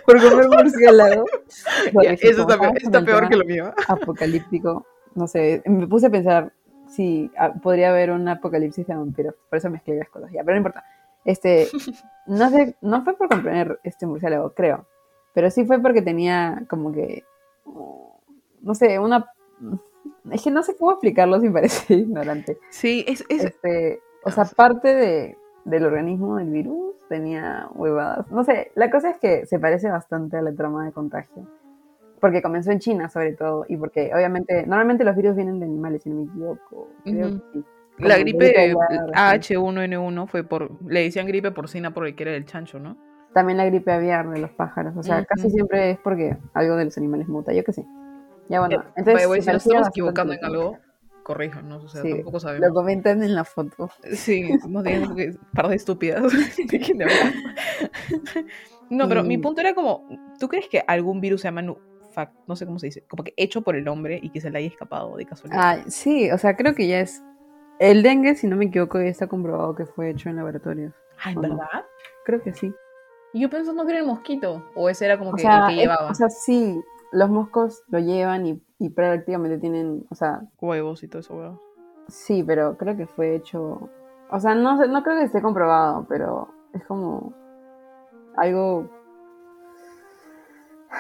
[0.05, 1.25] por comer murciélago.
[2.21, 3.73] Eso está, peor, está peor que lo mío.
[3.89, 6.53] Apocalíptico, no sé, me puse a pensar
[6.89, 9.35] si ah, podría haber un apocalipsis de vampiros.
[9.49, 10.85] Por eso mezclé las cosas ya, pero no importa.
[11.25, 11.69] Este,
[12.27, 14.87] no sé, no fue por comer este murciélago, creo.
[15.35, 17.25] Pero sí fue porque tenía como que,
[18.63, 19.27] no sé, una,
[20.31, 22.59] Es que no sé cómo explicarlo sin parecer ignorante.
[22.71, 23.25] Sí, es...
[23.29, 23.45] es...
[23.45, 28.31] Este, o sea, parte de, del organismo del virus tenía huevadas.
[28.31, 31.47] No sé, la cosa es que se parece bastante a la trama de contagio.
[32.21, 36.03] Porque comenzó en China, sobre todo, y porque obviamente, normalmente los virus vienen de animales,
[36.03, 36.89] si no me equivoco.
[37.05, 37.41] Creo Ujú.
[37.53, 37.65] que sí.
[37.99, 39.55] La gripe aviar, así.
[39.55, 40.71] H1N1 fue por...
[40.91, 42.97] Le decían gripe porcina porque era del chancho, ¿no?
[43.35, 44.97] También la gripe aviar de los pájaros.
[44.97, 45.27] O sea, Ujú.
[45.29, 47.85] casi siempre es porque algo de los animales muta, yo qué sé.
[48.49, 49.23] Ya bueno, Eh, entonces.
[49.23, 50.79] se si nos estamos equivocando en algo,
[51.27, 52.71] corríjanos, o sea, Sí, tampoco Lo sabemos.
[52.73, 53.91] comentan en la foto.
[54.13, 56.23] Sí, más bien porque par de estúpidas.
[58.89, 60.07] No, pero mi Y- punto era como,
[60.39, 61.77] ¿tú crees que algún virus se llama no
[62.57, 64.69] sé cómo se dice, como que hecho por el hombre y que se le haya
[64.69, 65.61] escapado de casualidad?
[65.81, 67.21] Ah, sí, o sea, creo que ya es.
[67.81, 70.95] El dengue, si no me equivoco, ya está comprobado que fue hecho en laboratorios.
[71.27, 71.41] ¿o no?
[71.43, 71.85] ¿verdad?
[72.25, 72.73] Creo que sí.
[73.35, 75.67] Y yo pensando que era el mosquito, o ese era como O que sea, el
[75.67, 76.81] que es- llevaba o sea, sí,
[77.13, 81.61] los moscos lo llevan y, y prácticamente tienen, o sea, huevos y todo eso, huevo.
[82.09, 83.91] sí, pero creo que fue hecho,
[84.31, 87.33] o sea, no no creo que esté comprobado, pero es como
[88.37, 88.91] algo,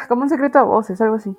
[0.08, 1.36] como un secreto a voces, algo así.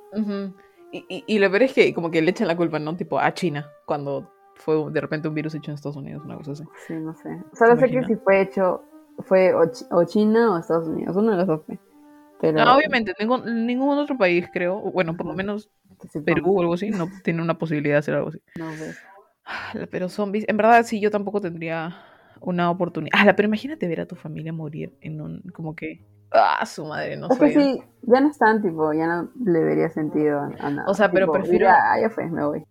[0.91, 2.95] Y, y, y lo peor es que como que le echan la culpa, ¿no?
[2.95, 6.51] Tipo a China, cuando fue de repente un virus hecho en Estados Unidos, una cosa
[6.53, 6.63] así.
[6.87, 7.43] Sí, no sé.
[7.53, 8.83] Solo sé que si fue hecho,
[9.19, 11.79] fue o, o China o Estados Unidos, uno de los dos fue.
[12.41, 15.69] Pero, No, obviamente, ningún, ningún otro país, creo, bueno, por lo menos
[16.25, 18.39] Perú o algo así, no tiene una posibilidad de hacer algo así.
[18.57, 18.95] no sé.
[19.45, 21.95] Ah, Pero zombies, en verdad sí, yo tampoco tendría
[22.41, 23.13] una oportunidad.
[23.17, 27.15] Ah, pero imagínate ver a tu familia morir en un, como que, ah, su madre,
[27.17, 27.53] no Es que sé.
[27.53, 30.89] sí, ya no están, tipo, ya no le vería sentido a, nada.
[30.89, 32.63] O sea, pero Tipo, prefiero- diría, "Ah, ya fue, me voy.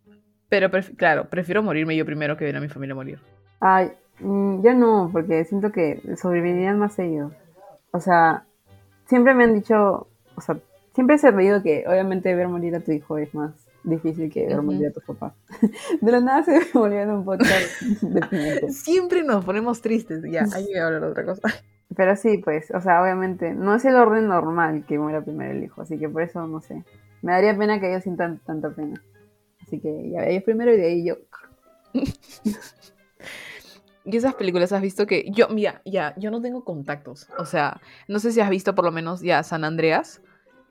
[0.48, 3.18] Pero pref- claro, prefiero morirme yo primero que ver a mi familia morir.
[3.60, 7.32] Ay, mm, yo no, porque siento que sobrevivirían más ellos.
[7.92, 8.44] O sea,
[9.06, 10.58] siempre me han dicho, o sea,
[10.94, 13.52] siempre he sabido que obviamente ver morir a tu hijo es más
[13.84, 15.34] difícil que ver morir a tu papá.
[16.00, 18.70] De la nada se murió en un podcast deprimente.
[18.70, 20.22] Siempre nos ponemos tristes.
[20.30, 21.48] Ya, hay que hablar de otra cosa.
[21.94, 25.62] Pero sí, pues, o sea, obviamente, no es el orden normal que muera primero el
[25.62, 26.84] hijo, así que por eso, no sé.
[27.22, 29.02] Me daría pena que ellos sientan tanta pena.
[29.62, 31.16] Así que ya, ellos primero y de ahí yo.
[34.06, 37.26] Y esas películas has visto que yo, mira, ya, yo no tengo contactos.
[37.38, 40.22] O sea, no sé si has visto por lo menos ya San Andreas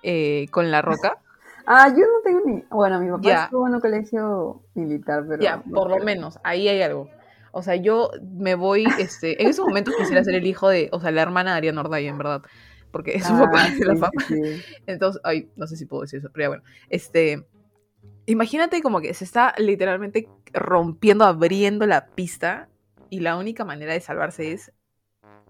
[0.03, 1.17] eh, con La Roca.
[1.67, 2.63] Ah, yo no tengo ni.
[2.69, 5.41] Bueno, mi papá estuvo en un colegio militar, pero.
[5.41, 7.09] Ya, por lo menos, ahí hay algo.
[7.51, 10.99] O sea, yo me voy, este, en esos momentos quisiera ser el hijo de, o
[10.99, 12.43] sea, la hermana de Ariana Ordaya, en verdad.
[12.91, 14.41] Porque es un Ah, papá la sí.
[14.85, 16.63] Entonces, ay, no sé si puedo decir eso, pero ya bueno.
[16.89, 17.47] Este,
[18.27, 22.69] imagínate como que se está literalmente rompiendo, abriendo la pista
[23.09, 24.71] y la única manera de salvarse es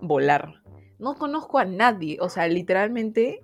[0.01, 0.61] volar.
[0.99, 3.43] No conozco a nadie, o sea, literalmente,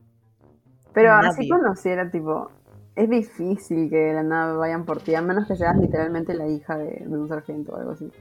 [0.94, 1.50] Pero así Nadie.
[1.50, 2.52] conociera, tipo.
[2.96, 6.48] Es difícil que de la nada vayan por ti, a menos que seas literalmente la
[6.48, 8.12] hija de, de un sargento o algo así.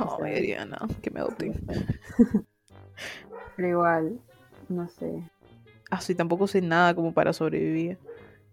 [0.00, 1.54] oh, sea, Ariana, que me adopten.
[3.56, 4.18] Pero igual,
[4.68, 5.22] no sé.
[5.90, 7.96] Ah, sí, tampoco sé nada como para sobrevivir.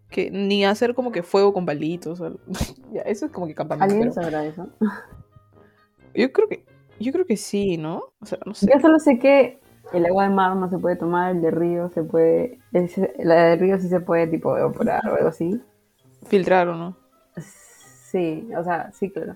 [0.10, 2.22] Que ni hacer como que fuego con palitos.
[2.22, 2.38] o-
[2.94, 3.92] ya, eso es como que campamento.
[3.92, 4.70] ¿Alguien pero sabrá eso?
[6.15, 6.65] Yo creo que,
[6.99, 8.04] yo creo que sí, ¿no?
[8.19, 8.67] O sea, no sé.
[8.71, 9.60] Yo solo sé que
[9.93, 12.60] el agua de mar no se puede tomar, el de río se puede.
[12.71, 15.62] ese- la de río sí se puede, tipo, evaporar o algo así.
[16.28, 16.97] Filtrar o no.
[17.38, 19.36] Sí, o sea, sí, claro.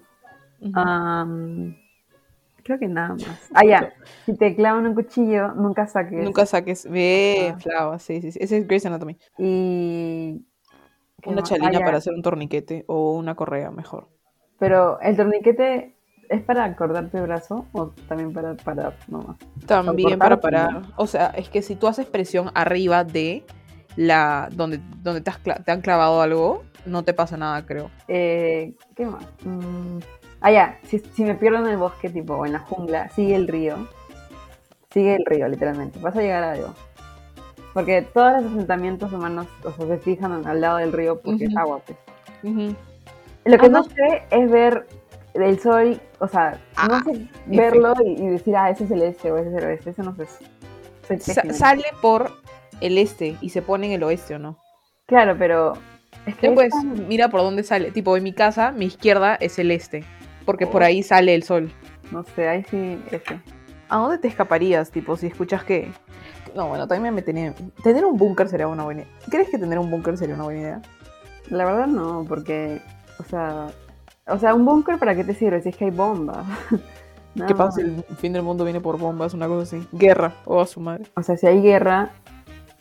[2.63, 3.49] Creo que nada más.
[3.53, 3.93] Ah, ya.
[4.25, 6.23] Si te clavan un cuchillo, nunca saques.
[6.23, 6.89] Nunca saques.
[6.89, 7.59] Ve, Ah.
[7.59, 8.39] Flava, sí, sí, sí.
[8.41, 9.17] Ese es Grey's Anatomy.
[9.37, 10.45] Y.
[11.21, 14.07] ¿qué Una chalina Ah, para hacer un torniquete o una correa, mejor.
[14.59, 15.95] Pero, ¿el torniquete
[16.29, 19.37] es para acordarte el brazo o también para parar nomás?
[19.65, 20.81] También para parar.
[20.95, 23.43] O sea, es que si tú haces presión arriba de
[23.95, 27.89] la donde, donde te, has te han clavado algo, no te pasa nada, creo.
[28.07, 29.25] Eh, ¿Qué más?
[29.43, 29.99] Mm,
[30.41, 30.79] ah, ya.
[30.83, 33.87] Si, si me pierdo en el bosque, tipo, o en la jungla, sigue el río.
[34.91, 35.99] Sigue el río, literalmente.
[35.99, 36.73] Vas a llegar a algo.
[37.73, 41.55] Porque todos los asentamientos humanos o sea, se fijan al lado del río porque es
[41.57, 41.97] agua, pues.
[43.45, 43.83] Lo que Ah, no.
[43.83, 44.87] sé es ver
[45.45, 49.01] el sol, o sea, Ah, no sé verlo y, y decir, ah, ese es el
[49.01, 49.89] este o ese es el oeste.
[49.91, 50.27] Eso no sé.
[51.19, 52.31] Sa- sale por
[52.81, 54.57] el este y se pone en el oeste, ¿o no?
[55.05, 55.73] Claro, pero
[56.25, 57.91] es que Ya es pues, tan- mira por dónde sale.
[57.91, 60.03] Tipo, en mi casa, mi izquierda es el este.
[60.45, 60.85] Porque por Oh.
[60.85, 61.71] ahí sale el sol.
[62.11, 63.39] no sé, ahí sí, ese.
[63.89, 65.91] ¿A dónde te escaparías, tipo, si escuchas que...
[66.55, 67.53] No, bueno, también me tenía...
[67.83, 69.11] Tener un búnker sería una buena idea.
[69.29, 70.81] ¿Crees que tener un búnker sería una buena idea?
[71.49, 72.81] La verdad no, porque,
[73.19, 73.67] o sea,
[74.27, 76.45] o sea, un búnker para qué te sirve si es que hay bombas.
[77.35, 79.87] Nada ¿Qué pasa si el fin del mundo viene por bombas, una cosa así?
[79.91, 81.05] Guerra, o a su madre.
[81.15, 82.09] O sea, si hay guerra,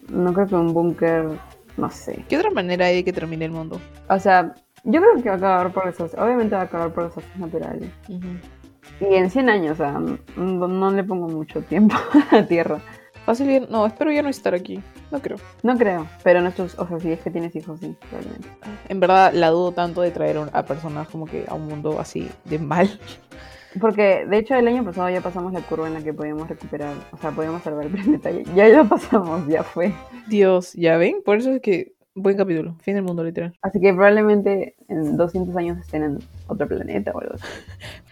[0.09, 1.29] no creo que un búnker,
[1.77, 2.25] no sé.
[2.29, 3.79] ¿Qué otra manera hay de que termine el mundo?
[4.09, 4.55] O sea,
[4.85, 6.23] Yo creo que va a acabar por desastres.
[6.23, 7.91] Obviamente va a acabar por desastres naturales.
[8.09, 10.01] Y en 100 años, o sea,
[10.37, 11.97] no, no le pongo mucho tiempo
[12.31, 12.81] a la Tierra.
[13.27, 14.81] Fácil, no, espero ya no estar aquí.
[15.11, 15.37] No creo.
[15.65, 18.49] No creo, pero nuestros, o sea, si es que tienes hijos, sí, probablemente.
[18.89, 22.31] En verdad, la dudo tanto de traer a personas como que a un mundo así
[22.45, 22.89] de mal.
[23.81, 26.95] Porque, de hecho, el año pasado ya pasamos la curva en la que podíamos recuperar,
[27.11, 28.31] o sea, podíamos salvar el planeta.
[28.31, 29.93] Ya, ya lo pasamos, ya fue.
[30.29, 31.17] Dios, ¿ya ven?
[31.25, 32.75] Por eso es que buen capítulo.
[32.81, 33.55] Fin del mundo, literal.
[33.63, 37.45] Así que probablemente en 200 años estén en otro planeta o algo así.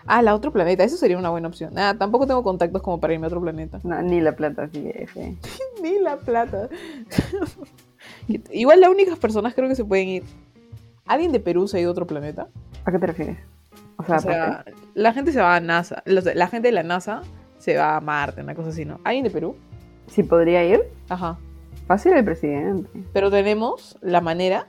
[0.07, 0.85] Ah, la otro planeta.
[0.85, 1.79] Eso sería una buena opción.
[1.79, 3.81] Ah, tampoco tengo contactos como para irme a otro planeta.
[3.85, 5.37] No, ni la plata, F.
[5.83, 6.69] Ni la plata.
[8.53, 10.23] Igual las únicas personas creo que se pueden ir.
[11.07, 12.49] ¿Alguien de Perú se ha ido a otro planeta?
[12.85, 13.39] ¿A qué te refieres?
[13.97, 16.03] O sea, O sea, la gente se va a NASA.
[16.05, 17.23] La gente de la NASA
[17.57, 19.01] se va a Marte, una cosa así, ¿no?
[19.05, 19.57] ¿Alguien de Perú?
[20.07, 21.39] si podría ir, Ajá.
[21.87, 22.89] Fácil el presidente.
[23.13, 24.67] Pero tenemos la manera,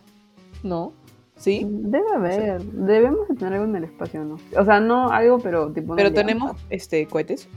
[0.64, 0.94] ¿no?
[1.38, 1.66] ¿Sí?
[1.70, 4.38] Debe haber, debemos de tener algo en el espacio, ¿no?
[4.58, 5.96] O sea, no algo, pero tipo...
[5.96, 6.28] Pero alianza.
[6.28, 7.50] tenemos este cohetes.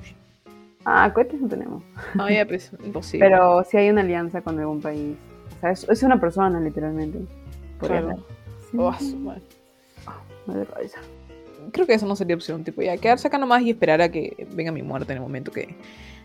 [0.85, 1.83] Ah, cohetes no tenemos.
[2.18, 3.27] Ah, ya, pues, imposible.
[3.27, 5.16] Pero si hay una alianza con algún país.
[5.57, 7.21] O sea, es, es una persona, literalmente.
[7.79, 8.25] Podría Claro.
[8.71, 8.77] Sí.
[8.79, 9.42] Oh, madre.
[10.47, 10.66] Me.
[11.73, 14.47] Creo que eso no sería opción, tipo, ya quedarse acá nomás y esperar a que
[14.55, 15.77] venga mi muerte en el momento que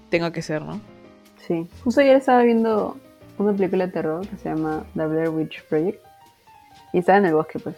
[0.09, 0.79] tenga que ser, ¿no?
[1.45, 1.67] Sí.
[1.83, 2.97] Justo ayer estaba viendo
[3.37, 6.03] una película de terror que se llama The Blair Witch Project.
[6.93, 7.75] Y estaba en el bosque, pues.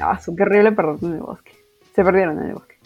[0.00, 1.52] Ah, su qué horrible perderse en el bosque.
[1.94, 2.76] Se perdieron en el bosque.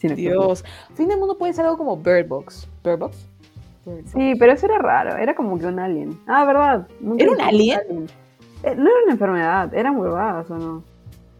[0.14, 0.64] Dios.
[0.94, 2.68] Fin del mundo puede ser algo como Bird Box.
[2.84, 3.26] ¿Bird Box?
[3.84, 4.10] Bird Box.
[4.12, 5.16] Sí, pero eso era raro.
[5.16, 6.18] Era como que un alien.
[6.26, 6.86] Ah, ¿verdad?
[7.00, 7.80] Nunca ¿Era un alien?
[8.62, 10.82] Eh, no era una enfermedad, eran huevadas o no.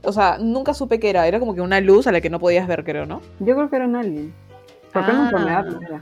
[0.02, 1.26] O sea, nunca supe qué era.
[1.26, 3.20] Era como que una luz a la que no podías ver, creo, ¿no?
[3.40, 4.32] Yo creo que era un alien.
[4.92, 5.24] Porque una Ah.
[5.30, 6.00] enfermedad no era.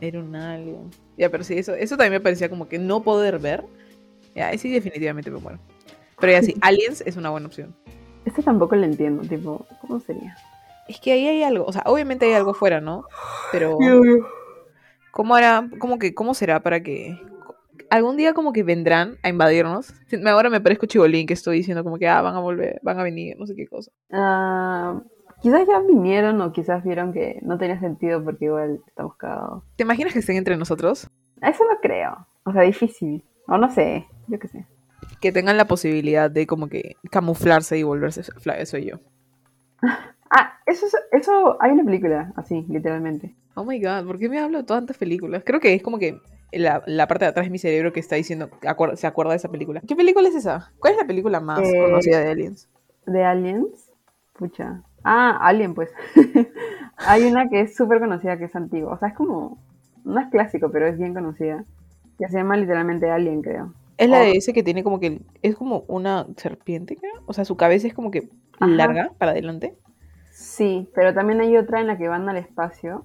[0.00, 0.90] Era un alien.
[1.16, 3.64] Ya, pero sí, eso, eso también me parecía como que no poder ver.
[4.34, 5.58] Ya, sí, definitivamente me muero.
[6.20, 7.74] Pero ya sí, aliens es una buena opción.
[8.24, 10.36] Este tampoco lo entiendo, tipo, ¿cómo sería?
[10.86, 13.04] Es que ahí hay algo, o sea, obviamente hay algo fuera, ¿no?
[13.52, 13.76] Pero,
[15.12, 17.18] ¿cómo hará, cómo que, cómo será para que
[17.90, 19.94] algún día como que vendrán a invadirnos?
[20.26, 23.02] Ahora me parezco chibolín que estoy diciendo como que, ah, van a volver, van a
[23.02, 23.90] venir, no sé qué cosa.
[24.10, 25.00] Ah,
[25.42, 29.62] quizás ya vinieron o quizás vieron que no tenía sentido porque igual estamos cagados.
[29.76, 31.08] ¿Te imaginas que estén entre nosotros?
[31.42, 32.26] Eso no creo.
[32.44, 33.24] O sea, difícil.
[33.46, 34.66] O no sé, yo qué sé.
[35.20, 38.96] Que tengan la posibilidad de como que camuflarse y volverse fla- soy yo.
[40.30, 43.34] Ah, eso, es- eso, hay una película así, literalmente.
[43.54, 45.42] Oh my god, ¿por qué me hablo de tantas películas?
[45.42, 46.20] Creo que es como que
[46.52, 49.38] la, la parte de atrás de mi cerebro que está diciendo, acuer- se acuerda de
[49.38, 49.80] esa película.
[49.88, 50.70] ¿Qué película es esa?
[50.80, 52.68] ¿Cuál es la película más Eh, conocida de Aliens?
[53.06, 53.90] ¿De Aliens?
[54.34, 54.82] Pucha.
[55.04, 55.90] Ah, Alien, pues.
[56.96, 58.92] hay una que es súper conocida, que es antigua.
[58.92, 59.58] O sea, es como,
[60.04, 61.64] no es clásico, pero es bien conocida.
[62.18, 63.72] Que se llama literalmente Alien, creo.
[63.96, 64.22] Es la oh.
[64.22, 67.22] de ese que tiene como que, es como una serpiente, creo.
[67.26, 68.70] O sea, su cabeza es como que Ajá.
[68.70, 69.76] larga para adelante.
[70.30, 73.04] Sí, pero también hay otra en la que van al espacio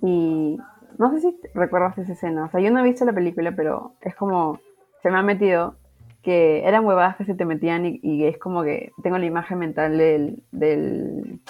[0.00, 0.58] y
[0.98, 2.46] no sé si recuerdas esa escena.
[2.46, 4.58] O sea, yo no he visto la película, pero es como
[5.02, 5.76] se me ha metido
[6.22, 9.58] que eran huevadas que se te metían y, y es como que tengo la imagen
[9.58, 11.40] mental del, del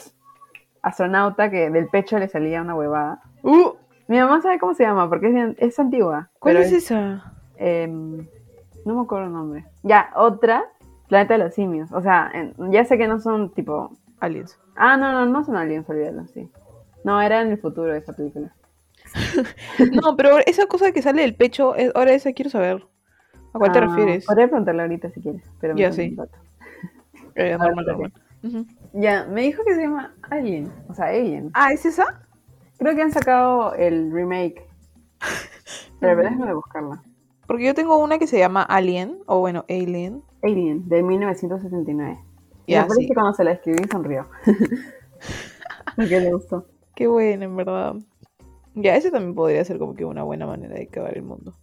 [0.82, 3.20] astronauta que del pecho le salía una huevada.
[3.42, 3.72] Uh,
[4.08, 6.30] Mi mamá sabe cómo se llama porque es, es antigua.
[6.38, 7.32] ¿Cuál es esa?
[7.56, 8.26] em,
[8.84, 9.64] no me acuerdo el nombre.
[9.82, 10.64] Ya, otra,
[11.08, 11.92] Planeta de los Simios.
[11.92, 14.58] O sea, en- ya sé que no son tipo Aliens.
[14.74, 16.48] Ah, no, no, no son aliens, olvídalo, sí.
[17.04, 18.52] No, era en el futuro esa película.
[19.92, 22.84] No, pero esa cosa que sale del pecho, ahora esa quiero saber.
[23.52, 24.24] ¿A cuál te Ah, refieres?
[24.26, 26.10] Podría preguntarle ahorita si quieres, pero me Ya, sí.
[26.10, 26.38] un rato.
[27.34, 28.12] Eh, normal.
[28.92, 31.50] Ya, me dijo que se llama Alien, o sea, Alien.
[31.54, 32.26] Ah, ¿es esa?
[32.78, 34.68] Creo que han sacado el remake.
[36.00, 37.02] Pero déjame buscarla.
[37.46, 40.22] Porque yo tengo una que se llama Alien, o bueno, Alien.
[40.42, 42.18] Alien, de 1979.
[42.66, 43.08] Y Ya, me parece sí.
[43.08, 44.26] que cuando se la escribí sonrió.
[45.96, 46.66] Porque le gustó.
[46.94, 47.94] Qué buena, en verdad.
[48.74, 51.54] Ya, ese también podría ser como que una buena manera de acabar el mundo.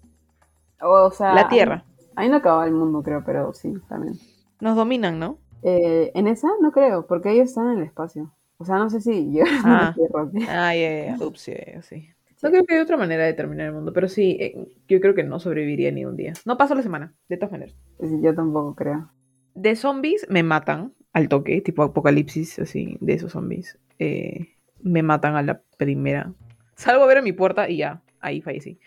[0.81, 1.83] O sea, La Tierra.
[2.15, 4.15] Ahí, ahí no acaba el mundo, creo, pero sí, también.
[4.59, 5.37] Nos dominan, ¿no?
[5.63, 8.33] Eh, en esa no creo, porque ellos están en el espacio.
[8.57, 9.81] O sea, no sé si a Ah.
[9.85, 10.23] la Tierra.
[10.23, 10.33] ¿ok?
[10.49, 11.25] Ah, ya, ya, ya.
[11.25, 12.09] Ups, sí.
[12.41, 14.55] No creo que hay otra manera de terminar el mundo, pero sí, eh,
[14.87, 16.33] yo creo que no sobreviviría ni un día.
[16.45, 17.75] No paso la semana, de todas maneras.
[17.99, 19.09] Sí, Yo tampoco creo.
[19.55, 23.77] De zombies me matan al toque, tipo apocalipsis, así, de esos zombies.
[23.97, 26.31] Eh, me matan a la primera.
[26.75, 28.79] Salgo a ver a mi puerta y ya, ahí fallecí.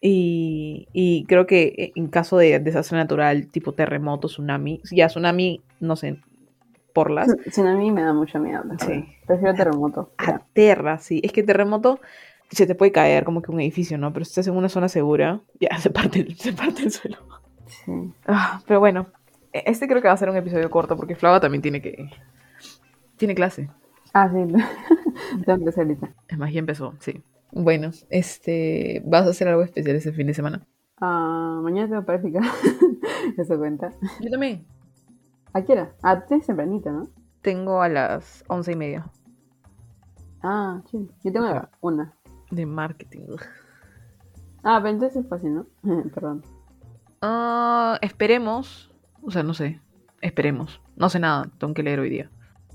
[0.00, 5.60] Y, y creo que eh, en caso de desastre natural, tipo terremoto, tsunami, ya tsunami,
[5.80, 6.18] no sé,
[6.94, 8.62] por las, Tsunami me da mucho miedo.
[8.86, 9.04] Sí.
[9.26, 10.10] Prefiero terremoto.
[10.16, 11.20] aterra, sí.
[11.22, 12.00] Es que terremoto
[12.50, 14.12] se te puede caer como que un edificio, ¿no?
[14.12, 17.18] Pero si estás en una zona segura, ya se parte, el- se parte el suelo.
[17.66, 17.92] sí.
[18.26, 19.06] Ah, pero bueno,
[19.52, 22.08] E- Este creo que va a ser un episodio corto porque Flava también tiene que.
[23.16, 23.68] Tiene clase.
[24.14, 24.52] Ah, sí.
[25.46, 25.96] Tengo que.
[26.28, 27.22] Es más, ya empezó, sí.
[27.52, 29.02] Bueno, este.
[29.04, 30.66] ¿Vas a hacer algo especial ese fin de semana?
[31.00, 32.40] Ah, mañana tengo práctica.
[33.36, 33.90] Eso cuenta.
[34.20, 34.66] Yo también.
[35.52, 35.92] ¿A qué hora?
[36.02, 37.08] Ah, tienes tempranito, ¿no?
[37.42, 39.10] Tengo a las once y media
[40.42, 41.06] Ah, chido.
[41.24, 41.46] Yo tengo
[41.80, 42.14] una.
[42.50, 43.26] de marketing.
[44.62, 45.66] Ah, pero entonces es fácil, ¿no?
[46.14, 46.42] Perdón.
[47.22, 48.92] Ah, esperemos.
[49.22, 49.80] O sea, no sé.
[50.20, 50.80] Esperemos.
[50.96, 51.50] No sé nada.
[51.58, 52.30] Tengo que leer hoy día.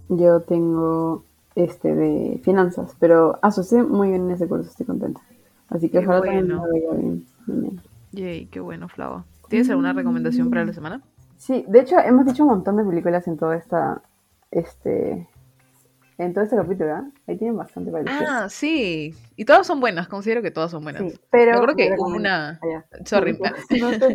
[0.09, 5.21] Yo tengo este de finanzas, pero asocié muy bien en ese curso, estoy contenta.
[5.69, 6.63] Así que Qué ojalá también bueno.
[6.71, 7.25] me vaya bien.
[7.47, 7.83] mañana.
[8.11, 9.25] Yay, qué bueno, Flava.
[9.49, 11.01] ¿Tienes alguna recomendación para la semana?
[11.37, 14.01] Sí, de hecho hemos dicho un montón de películas en toda esta,
[14.51, 15.27] este,
[16.17, 16.93] en todo este capítulo.
[17.27, 18.05] Ahí tienen bastante para.
[18.07, 19.13] Ah, sí.
[19.35, 20.07] Y todas son buenas.
[20.07, 21.11] Considero que todas son buenas.
[21.11, 22.59] sí, pero Me acuerdo que una.
[23.05, 23.37] Sorry.
[23.79, 24.07] No, no, no,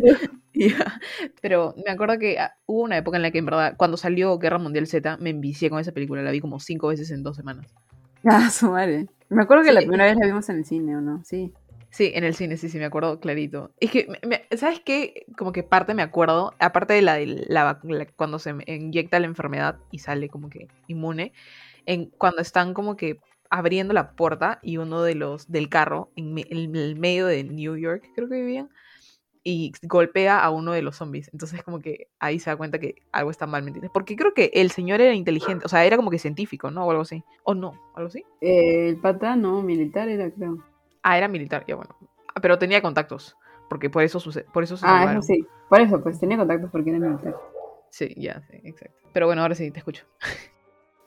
[0.69, 0.99] Ya,
[1.41, 4.37] Pero me acuerdo que ah, hubo una época en la que en verdad, cuando salió
[4.37, 6.21] Guerra Mundial Z, me envicié con esa película.
[6.21, 7.73] La vi como cinco veces en dos semanas.
[8.23, 9.07] Ah, su madre.
[9.29, 9.87] Me acuerdo que la Sí.
[9.87, 11.21] primera vez la vimos en el cine, ¿o no?
[11.25, 11.53] Sí.
[11.89, 13.73] Sí, en el cine, sí, sí, me acuerdo clarito.
[13.79, 15.25] Es que, me- ¿sabes qué?
[15.37, 19.25] Como que parte me acuerdo, aparte de la de la, la- cuando se inyecta la
[19.25, 21.33] enfermedad y sale como que inmune,
[21.85, 23.17] en cuando están como que
[23.49, 27.43] abriendo la puerta y uno de los del carro, en, me- en el medio de
[27.43, 28.69] New York, creo que vivían,
[29.43, 31.29] y golpea a uno de los zombies.
[31.33, 33.91] Entonces como que ahí se da cuenta que algo está mal, ¿me entiendes?
[33.93, 36.85] Porque creo que el señor era inteligente, o sea, era como que científico, ¿no?
[36.85, 37.23] O algo así.
[37.43, 38.23] O no, algo así.
[38.41, 40.57] Eh, el pata, no, militar era, creo.
[41.03, 41.95] Ah, era militar, ya bueno.
[42.35, 43.35] Ah, Pero tenía contactos,
[43.69, 44.19] porque por eso
[44.53, 45.17] por eso se Ah, salvaron.
[45.17, 45.45] eso sí.
[45.69, 47.35] Por eso, pues tenía contactos porque era militar.
[47.89, 48.95] Sí, ya, sí, exacto.
[49.13, 50.05] Pero bueno, ahora sí, te escucho.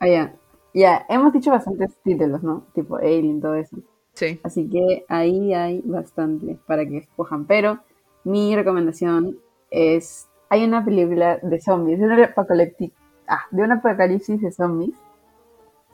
[0.01, 0.35] Ah, ya.
[0.73, 2.67] Ya, hemos dicho bastantes títulos, ¿no?
[2.75, 3.77] Tipo Alien, todo eso.
[4.13, 4.41] Sí.
[4.43, 7.45] Así que ahí hay bastante para que escojan.
[7.45, 7.79] Pero
[8.25, 9.37] mi recomendación
[9.71, 10.27] es.
[10.49, 12.91] Hay una película de zombies, de un apocalipsis,
[13.27, 14.95] ah, de un apocalipsis de zombies.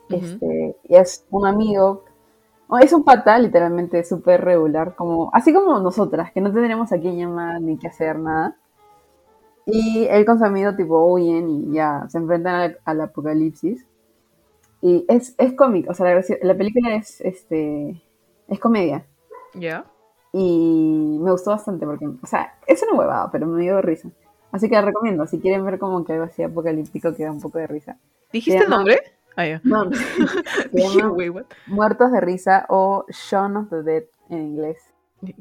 [0.09, 2.03] Este, y es un amigo.
[2.81, 7.17] Es un pata, literalmente, súper regular, como, así como nosotras, que no tendremos a quién
[7.17, 8.55] llamar ni qué hacer, nada.
[9.65, 13.85] Y él con su amigo, tipo, huyen y ya se enfrentan al, al apocalipsis.
[14.81, 18.01] Y es, es cómico, o sea, la, la película es, este,
[18.47, 19.05] es comedia.
[19.53, 19.85] ¿Ya?
[20.33, 24.09] Y me gustó bastante porque, o sea, es una huevada, pero me dio risa.
[24.51, 27.41] Así que la recomiendo, si quieren ver como que algo así apocalíptico que da un
[27.41, 27.97] poco de risa.
[28.31, 29.01] ¿Dijiste el llama- nombre?
[29.35, 29.61] Ah, ya.
[29.63, 29.85] No,
[30.71, 31.45] Dije, llama "Wait, what?".
[31.67, 34.77] Muertos de risa o Shaun of the Dead en inglés.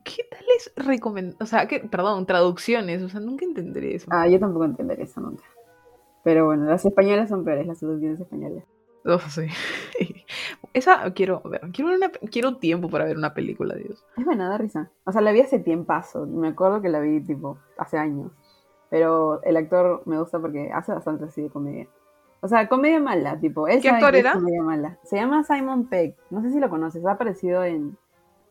[0.05, 1.37] ¿Qué tal es recomendar?
[1.43, 3.03] O sea, que, perdón, traducciones.
[3.03, 4.07] O sea, nunca entenderé eso.
[4.11, 5.43] Ah, yo tampoco entenderé eso nunca.
[6.23, 8.65] Pero bueno, las españolas son peores, las traducciones españolas.
[9.05, 9.47] Oh, sí.
[10.75, 11.61] Esa quiero ver.
[11.73, 14.05] Quiero, una, quiero tiempo para ver una película, Dios.
[14.17, 14.91] Es buena, da risa.
[15.05, 16.27] O sea, la vi hace tiempazo.
[16.27, 18.31] Me acuerdo que la vi tipo hace años.
[18.91, 21.89] Pero el actor me gusta porque hace bastante así de comedia.
[22.41, 23.69] O sea, comedia mala, tipo.
[23.69, 24.33] Él ¿Qué actor era?
[24.33, 24.99] comedia mala.
[25.05, 26.15] Se llama Simon Pegg.
[26.31, 27.05] No sé si lo conoces.
[27.05, 27.97] Ha aparecido en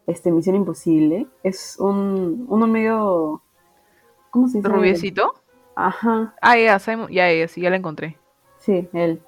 [0.07, 1.27] este, Misión Imposible.
[1.43, 3.41] Es un, uno medio.
[4.29, 4.69] ¿Cómo se dice?
[4.69, 5.33] ¿Rubiecito?
[5.75, 6.35] Ajá.
[6.41, 7.09] Ah, ya, Simon.
[7.09, 8.17] Ya, ya, sí, ya la encontré.
[8.59, 9.21] Sí, él.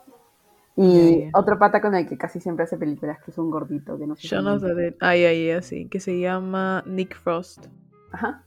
[0.77, 4.07] Y otro pata con el que casi siempre hace películas, que es un gordito, que
[4.07, 4.27] no sé.
[4.27, 4.93] Shaun cómo- of the Dead.
[5.01, 5.87] Ah, ya, ya, sí.
[5.89, 7.67] Que se llama Nick Frost.
[8.13, 8.43] Ajá.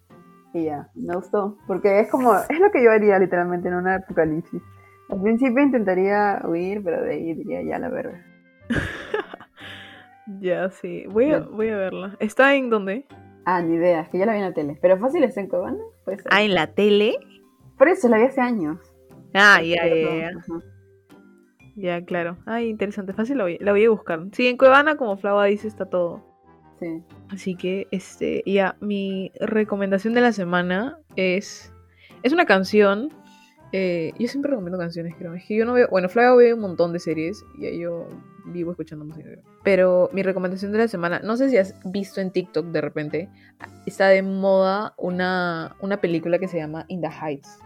[0.55, 1.59] Y ya, me gustó.
[1.67, 4.63] Porque es como, es lo que yo haría literalmente en una apocalipsis.
[5.11, 8.25] Al principio intentaría huir, pero de ahí diría ya la verga.
[10.41, 11.05] Ya, sí.
[11.11, 12.17] Voy a, voy a verla.
[12.19, 13.05] ¿Está en dónde?
[13.45, 14.79] Ah, ni idea, es que ya la vi en la tele.
[14.81, 16.25] Pero fácil está en Cobana, pues.
[16.31, 17.15] Ah, en la tele.
[17.77, 18.79] Por eso la vi hace años.
[19.35, 20.31] Ah, ya, ya, ya.
[21.77, 22.37] Ya, claro.
[22.47, 23.13] Ay, interesante.
[23.13, 24.21] Fácil la voy, la voy a buscar.
[24.33, 26.23] Sí, en Cuevana, como Flava dice, está todo.
[26.79, 27.03] Sí.
[27.31, 31.73] Así que, este, ya, mi recomendación de la semana es.
[32.23, 33.11] Es una canción.
[33.73, 35.35] eh, yo siempre recomiendo canciones, creo.
[35.35, 35.89] Es que yo no veo.
[35.91, 38.07] Bueno, Flava ve un montón de series y ahí yo
[38.47, 39.29] vivo escuchando música.
[39.29, 39.43] creo.
[39.65, 43.29] Pero mi recomendación de la semana, no sé si has visto en TikTok de repente,
[43.85, 47.59] está de moda una, una película que se llama In the Heights.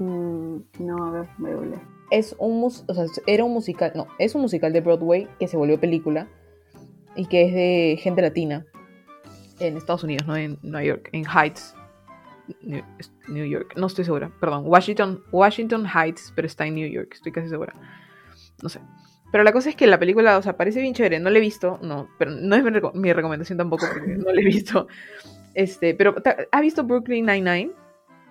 [0.00, 1.80] Mm, no, ver, voy a googlear.
[2.10, 5.46] es un mus- o sea, era un musical, no, es un musical de Broadway que
[5.48, 6.26] se volvió película
[7.16, 8.64] y que es de gente latina
[9.60, 11.74] en Estados Unidos, no en Nueva York, en Heights,
[13.28, 17.32] New, York, no estoy segura, perdón, Washington, Washington Heights, pero está en New York, estoy
[17.32, 17.74] casi segura,
[18.62, 18.80] no sé.
[19.30, 21.40] Pero la cosa es que la película, o sea, parece bien chévere, no la he
[21.42, 24.86] visto, no, pero no es mi, reco- mi recomendación tampoco porque no la he visto.
[25.52, 27.70] Este, pero ¿te- ¿has visto Brooklyn Nine-Nine?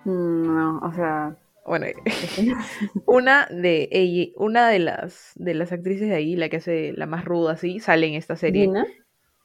[0.04, 1.36] Mm, no, o sea.
[1.68, 1.86] Bueno,
[3.06, 7.06] una de ella, una de las de las actrices de ahí, la que hace la
[7.06, 8.64] más ruda así, sale en esta serie.
[8.66, 8.86] Gina,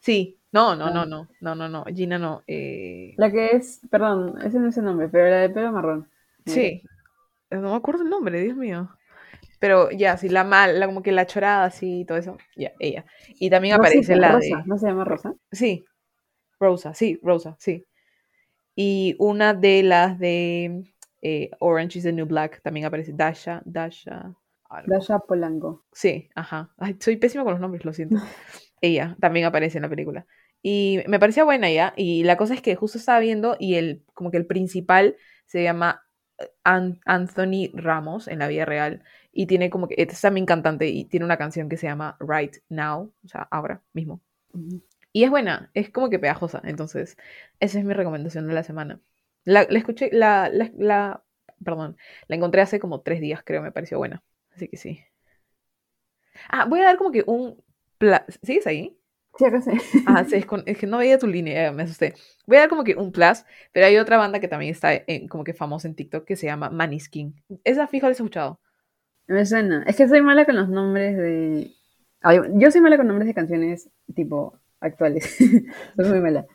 [0.02, 0.92] Sí, no, no, Ah.
[0.92, 2.44] no, no, no, no, no, Gina no.
[2.48, 6.08] eh, la que es, perdón, ese no es el nombre, pero la de pelo marrón.
[6.46, 6.82] sí,
[7.52, 8.90] No me acuerdo el nombre, Dios mío.
[9.60, 12.38] Pero ya, sí, la mal, como que la chorada, así, y todo eso.
[12.58, 13.06] Ya, ella.
[13.40, 14.64] Y también aparece la Rosa, de...
[14.66, 15.34] ¿no se llama Rosa?
[15.52, 15.86] Sí,
[16.60, 17.84] Rosa, sí, Rosa, sí.
[18.76, 20.84] Y una de las de
[21.24, 24.34] eh, Orange is the New Black también aparece Dasha, Dasha.
[24.70, 24.92] algo.
[24.92, 25.84] Dasha Polanco.
[25.94, 26.74] Sí, ajá.
[26.78, 28.18] Ay, soy pésima con los nombres, lo siento.
[28.82, 30.26] Ella también aparece en la película.
[30.62, 31.94] Y me parecía buena ya.
[31.96, 35.16] Y la cosa es que justo estaba viendo y el, como que el principal
[35.46, 36.02] se llama
[36.40, 39.04] eh, An- Anthony Ramos en la vida real.
[39.32, 42.58] Y tiene como que, es también cantante y tiene una canción que se llama Right
[42.70, 44.22] Now, o sea, ahora mismo.
[45.12, 46.62] Y es buena, es como que pegajosa.
[46.66, 47.18] Entonces,
[47.60, 49.00] esa es mi recomendación de la semana.
[49.46, 51.24] La, la escuché, la, la, la-
[51.64, 54.24] perdón, la encontré hace como tres días, creo, me pareció buena.
[54.56, 55.00] Así que sí.
[56.50, 57.62] Ah, voy a dar como que un...
[57.98, 58.98] pla- ¿Sigues ahí?
[59.38, 59.72] Sí, acá sé.
[60.06, 62.14] Ah, sí, es, con- es que no veía tu línea, me asusté.
[62.46, 65.28] Voy a dar como que un plus, pero hay otra banda que también está en-
[65.30, 67.36] como que famosa en TikTok que se llama Maniskin.
[67.64, 68.60] Esa fijo la he escuchado.
[69.28, 69.84] Me suena.
[69.88, 71.72] Es que soy mala con los nombres de.
[72.22, 75.36] Ay, yo soy mala con nombres de canciones tipo actuales.
[75.96, 76.46] soy muy mala.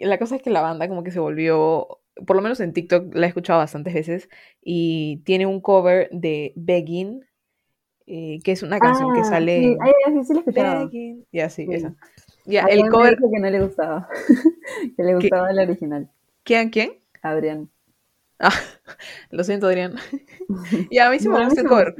[0.00, 3.14] La cosa es que la banda como que se volvió, por lo menos en TikTok
[3.14, 4.28] la he escuchado bastantes veces,
[4.62, 7.24] y tiene un cover de Begging,
[8.06, 9.58] eh, que es una canción que Ah, sale...
[9.60, 9.92] Sí, ay,
[10.24, 10.78] sí, sí, la.
[10.84, 11.26] Begging.
[11.32, 11.74] Ya, sí, Sí.
[11.74, 11.94] esa.
[12.46, 13.16] Ya, Adrián el cover...
[13.16, 14.08] dijo que no le gustaba.
[14.96, 16.10] que le gustaba el original.
[16.44, 16.70] ¿Quién?
[16.70, 16.92] ¿Quién?
[17.22, 17.68] Adrián.
[18.38, 18.50] Ah,
[19.30, 19.96] lo siento, Adrián.
[20.90, 21.94] Y a mí sí me gusta el cover.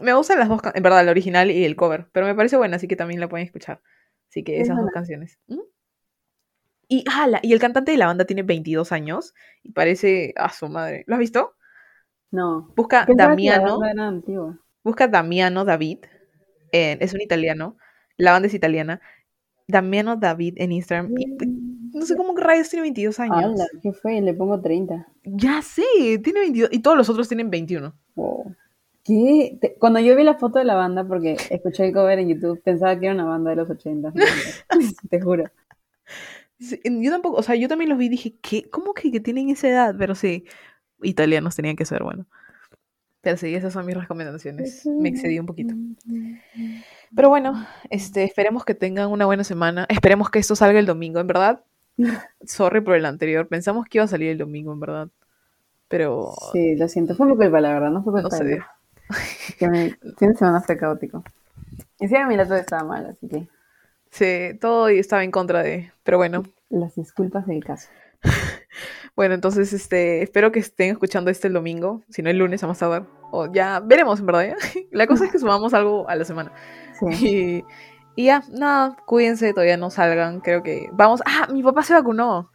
[0.00, 2.76] Me gustan las dos, en verdad, el original y el cover, pero me parece buena,
[2.76, 3.80] así que también la pueden escuchar.
[4.28, 4.92] Así que Es esas dos buena.
[4.94, 5.38] canciones.
[5.48, 5.66] Ujú.
[6.88, 10.50] Y, ah, la- y el cantante de la banda tiene 22 años y parece a
[10.50, 11.04] su madre.
[11.06, 11.54] ¿Lo has visto?
[12.30, 12.72] No.
[12.76, 13.78] Busca Damiano,
[14.82, 15.98] busca Damiano David,
[16.72, 17.76] es un italiano,
[18.16, 19.00] la banda es italiana.
[19.68, 21.14] Damiano David en Instagram.
[21.16, 21.26] y-
[21.94, 23.54] no sé cómo rayos tiene 22 años.
[23.80, 24.20] ¿qué fue?
[24.20, 25.06] Le pongo 30.
[25.22, 25.82] Ya sé,
[26.24, 27.94] tiene 22 y todos los otros tienen 21.
[28.16, 28.52] Wow.
[29.04, 29.58] ¿Qué?
[29.60, 32.60] Te- Cuando yo vi la foto de la banda, porque escuché el cover en YouTube,
[32.64, 34.12] pensaba que era una banda de los 80.
[35.10, 35.44] Te juro.
[36.58, 38.68] Yo tampoco, o sea, yo también los vi y dije, ¿qué?
[38.70, 39.94] ¿Cómo que, que tienen esa edad?
[39.98, 40.44] Pero sí,
[41.02, 42.26] italianos tenían que ser, bueno.
[43.20, 44.84] Pero sí, esas son mis recomendaciones.
[44.86, 45.74] Me excedí un poquito.
[47.16, 49.86] Pero bueno, este, esperemos que tengan una buena semana.
[49.88, 51.64] Esperemos que esto salga el domingo, en verdad.
[52.44, 53.48] Sorry por el anterior.
[53.48, 55.08] Pensamos que iba a salir el domingo, en verdad.
[55.88, 57.14] Pero Sí, lo siento.
[57.14, 57.90] Fue mi culpa, la verdad.
[57.90, 58.58] No fue no culpa se de dio.
[58.58, 58.64] él.
[59.58, 61.22] Que fin de semana fue caótico.
[61.98, 63.48] Encima mi laptop estaba mal, así que
[64.14, 65.92] Sí, todo estaba en contra de.
[66.04, 66.44] Pero bueno.
[66.70, 67.88] las disculpas del caso.
[69.16, 72.02] Bueno, entonces, este, espero que estén escuchando este el domingo.
[72.08, 73.04] Si no, el lunes vamos a ver.
[73.30, 74.48] O ya veremos, en verdad.
[74.48, 74.56] ¿ya?
[74.90, 76.50] La cosa es que subamos algo a la semana.
[76.98, 77.62] Sí.
[78.16, 80.40] Y, y ya, nada, cuídense, todavía no salgan.
[80.40, 80.88] Creo que.
[80.92, 81.22] Vamos.
[81.26, 82.50] Ah, mi papá se vacunó.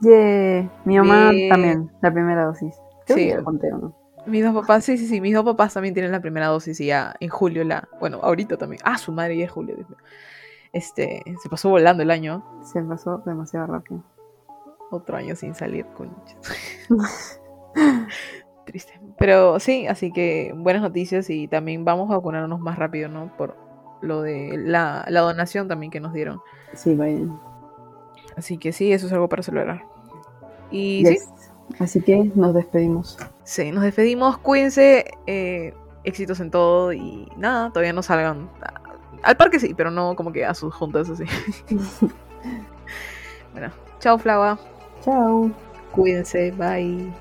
[0.00, 0.68] Yeah.
[0.84, 2.74] Mi mamá también, la primera dosis.
[3.06, 3.28] Creo Sí.
[3.36, 3.96] que conté, ¿o no?
[4.26, 5.20] Mis dos papás, sí, sí, sí.
[5.20, 7.88] Mis dos papás también tienen la primera dosis y ya en julio la.
[8.00, 8.80] Bueno, ahorita también.
[8.84, 9.98] Ah, su madre ya es julio, Dios mío.
[10.72, 12.42] Este, se pasó volando el año.
[12.64, 14.02] Se pasó demasiado rápido.
[14.90, 16.60] Otro año sin salir, conchas.
[18.66, 19.00] Triste.
[19.18, 23.36] Pero sí, así que buenas noticias y también vamos a vacunarnos más rápido, ¿no?
[23.36, 23.56] Por
[24.00, 26.40] lo de la, la donación también que nos dieron.
[26.74, 27.40] Sí, vayan.
[28.36, 29.84] Así que sí, eso es algo para celebrar.
[30.70, 31.18] Y sí.
[31.78, 33.18] Así que nos despedimos.
[33.44, 34.38] sí, nos despedimos.
[34.38, 35.12] Cuídense.
[35.26, 38.50] eh, éxitos en todo y nada, todavía no salgan.
[39.22, 41.24] Al parque sí, pero no como que a sus juntas así.
[43.52, 44.58] bueno, chao, Flava.
[45.04, 45.50] Chao.
[45.92, 47.12] Cuídense, bye.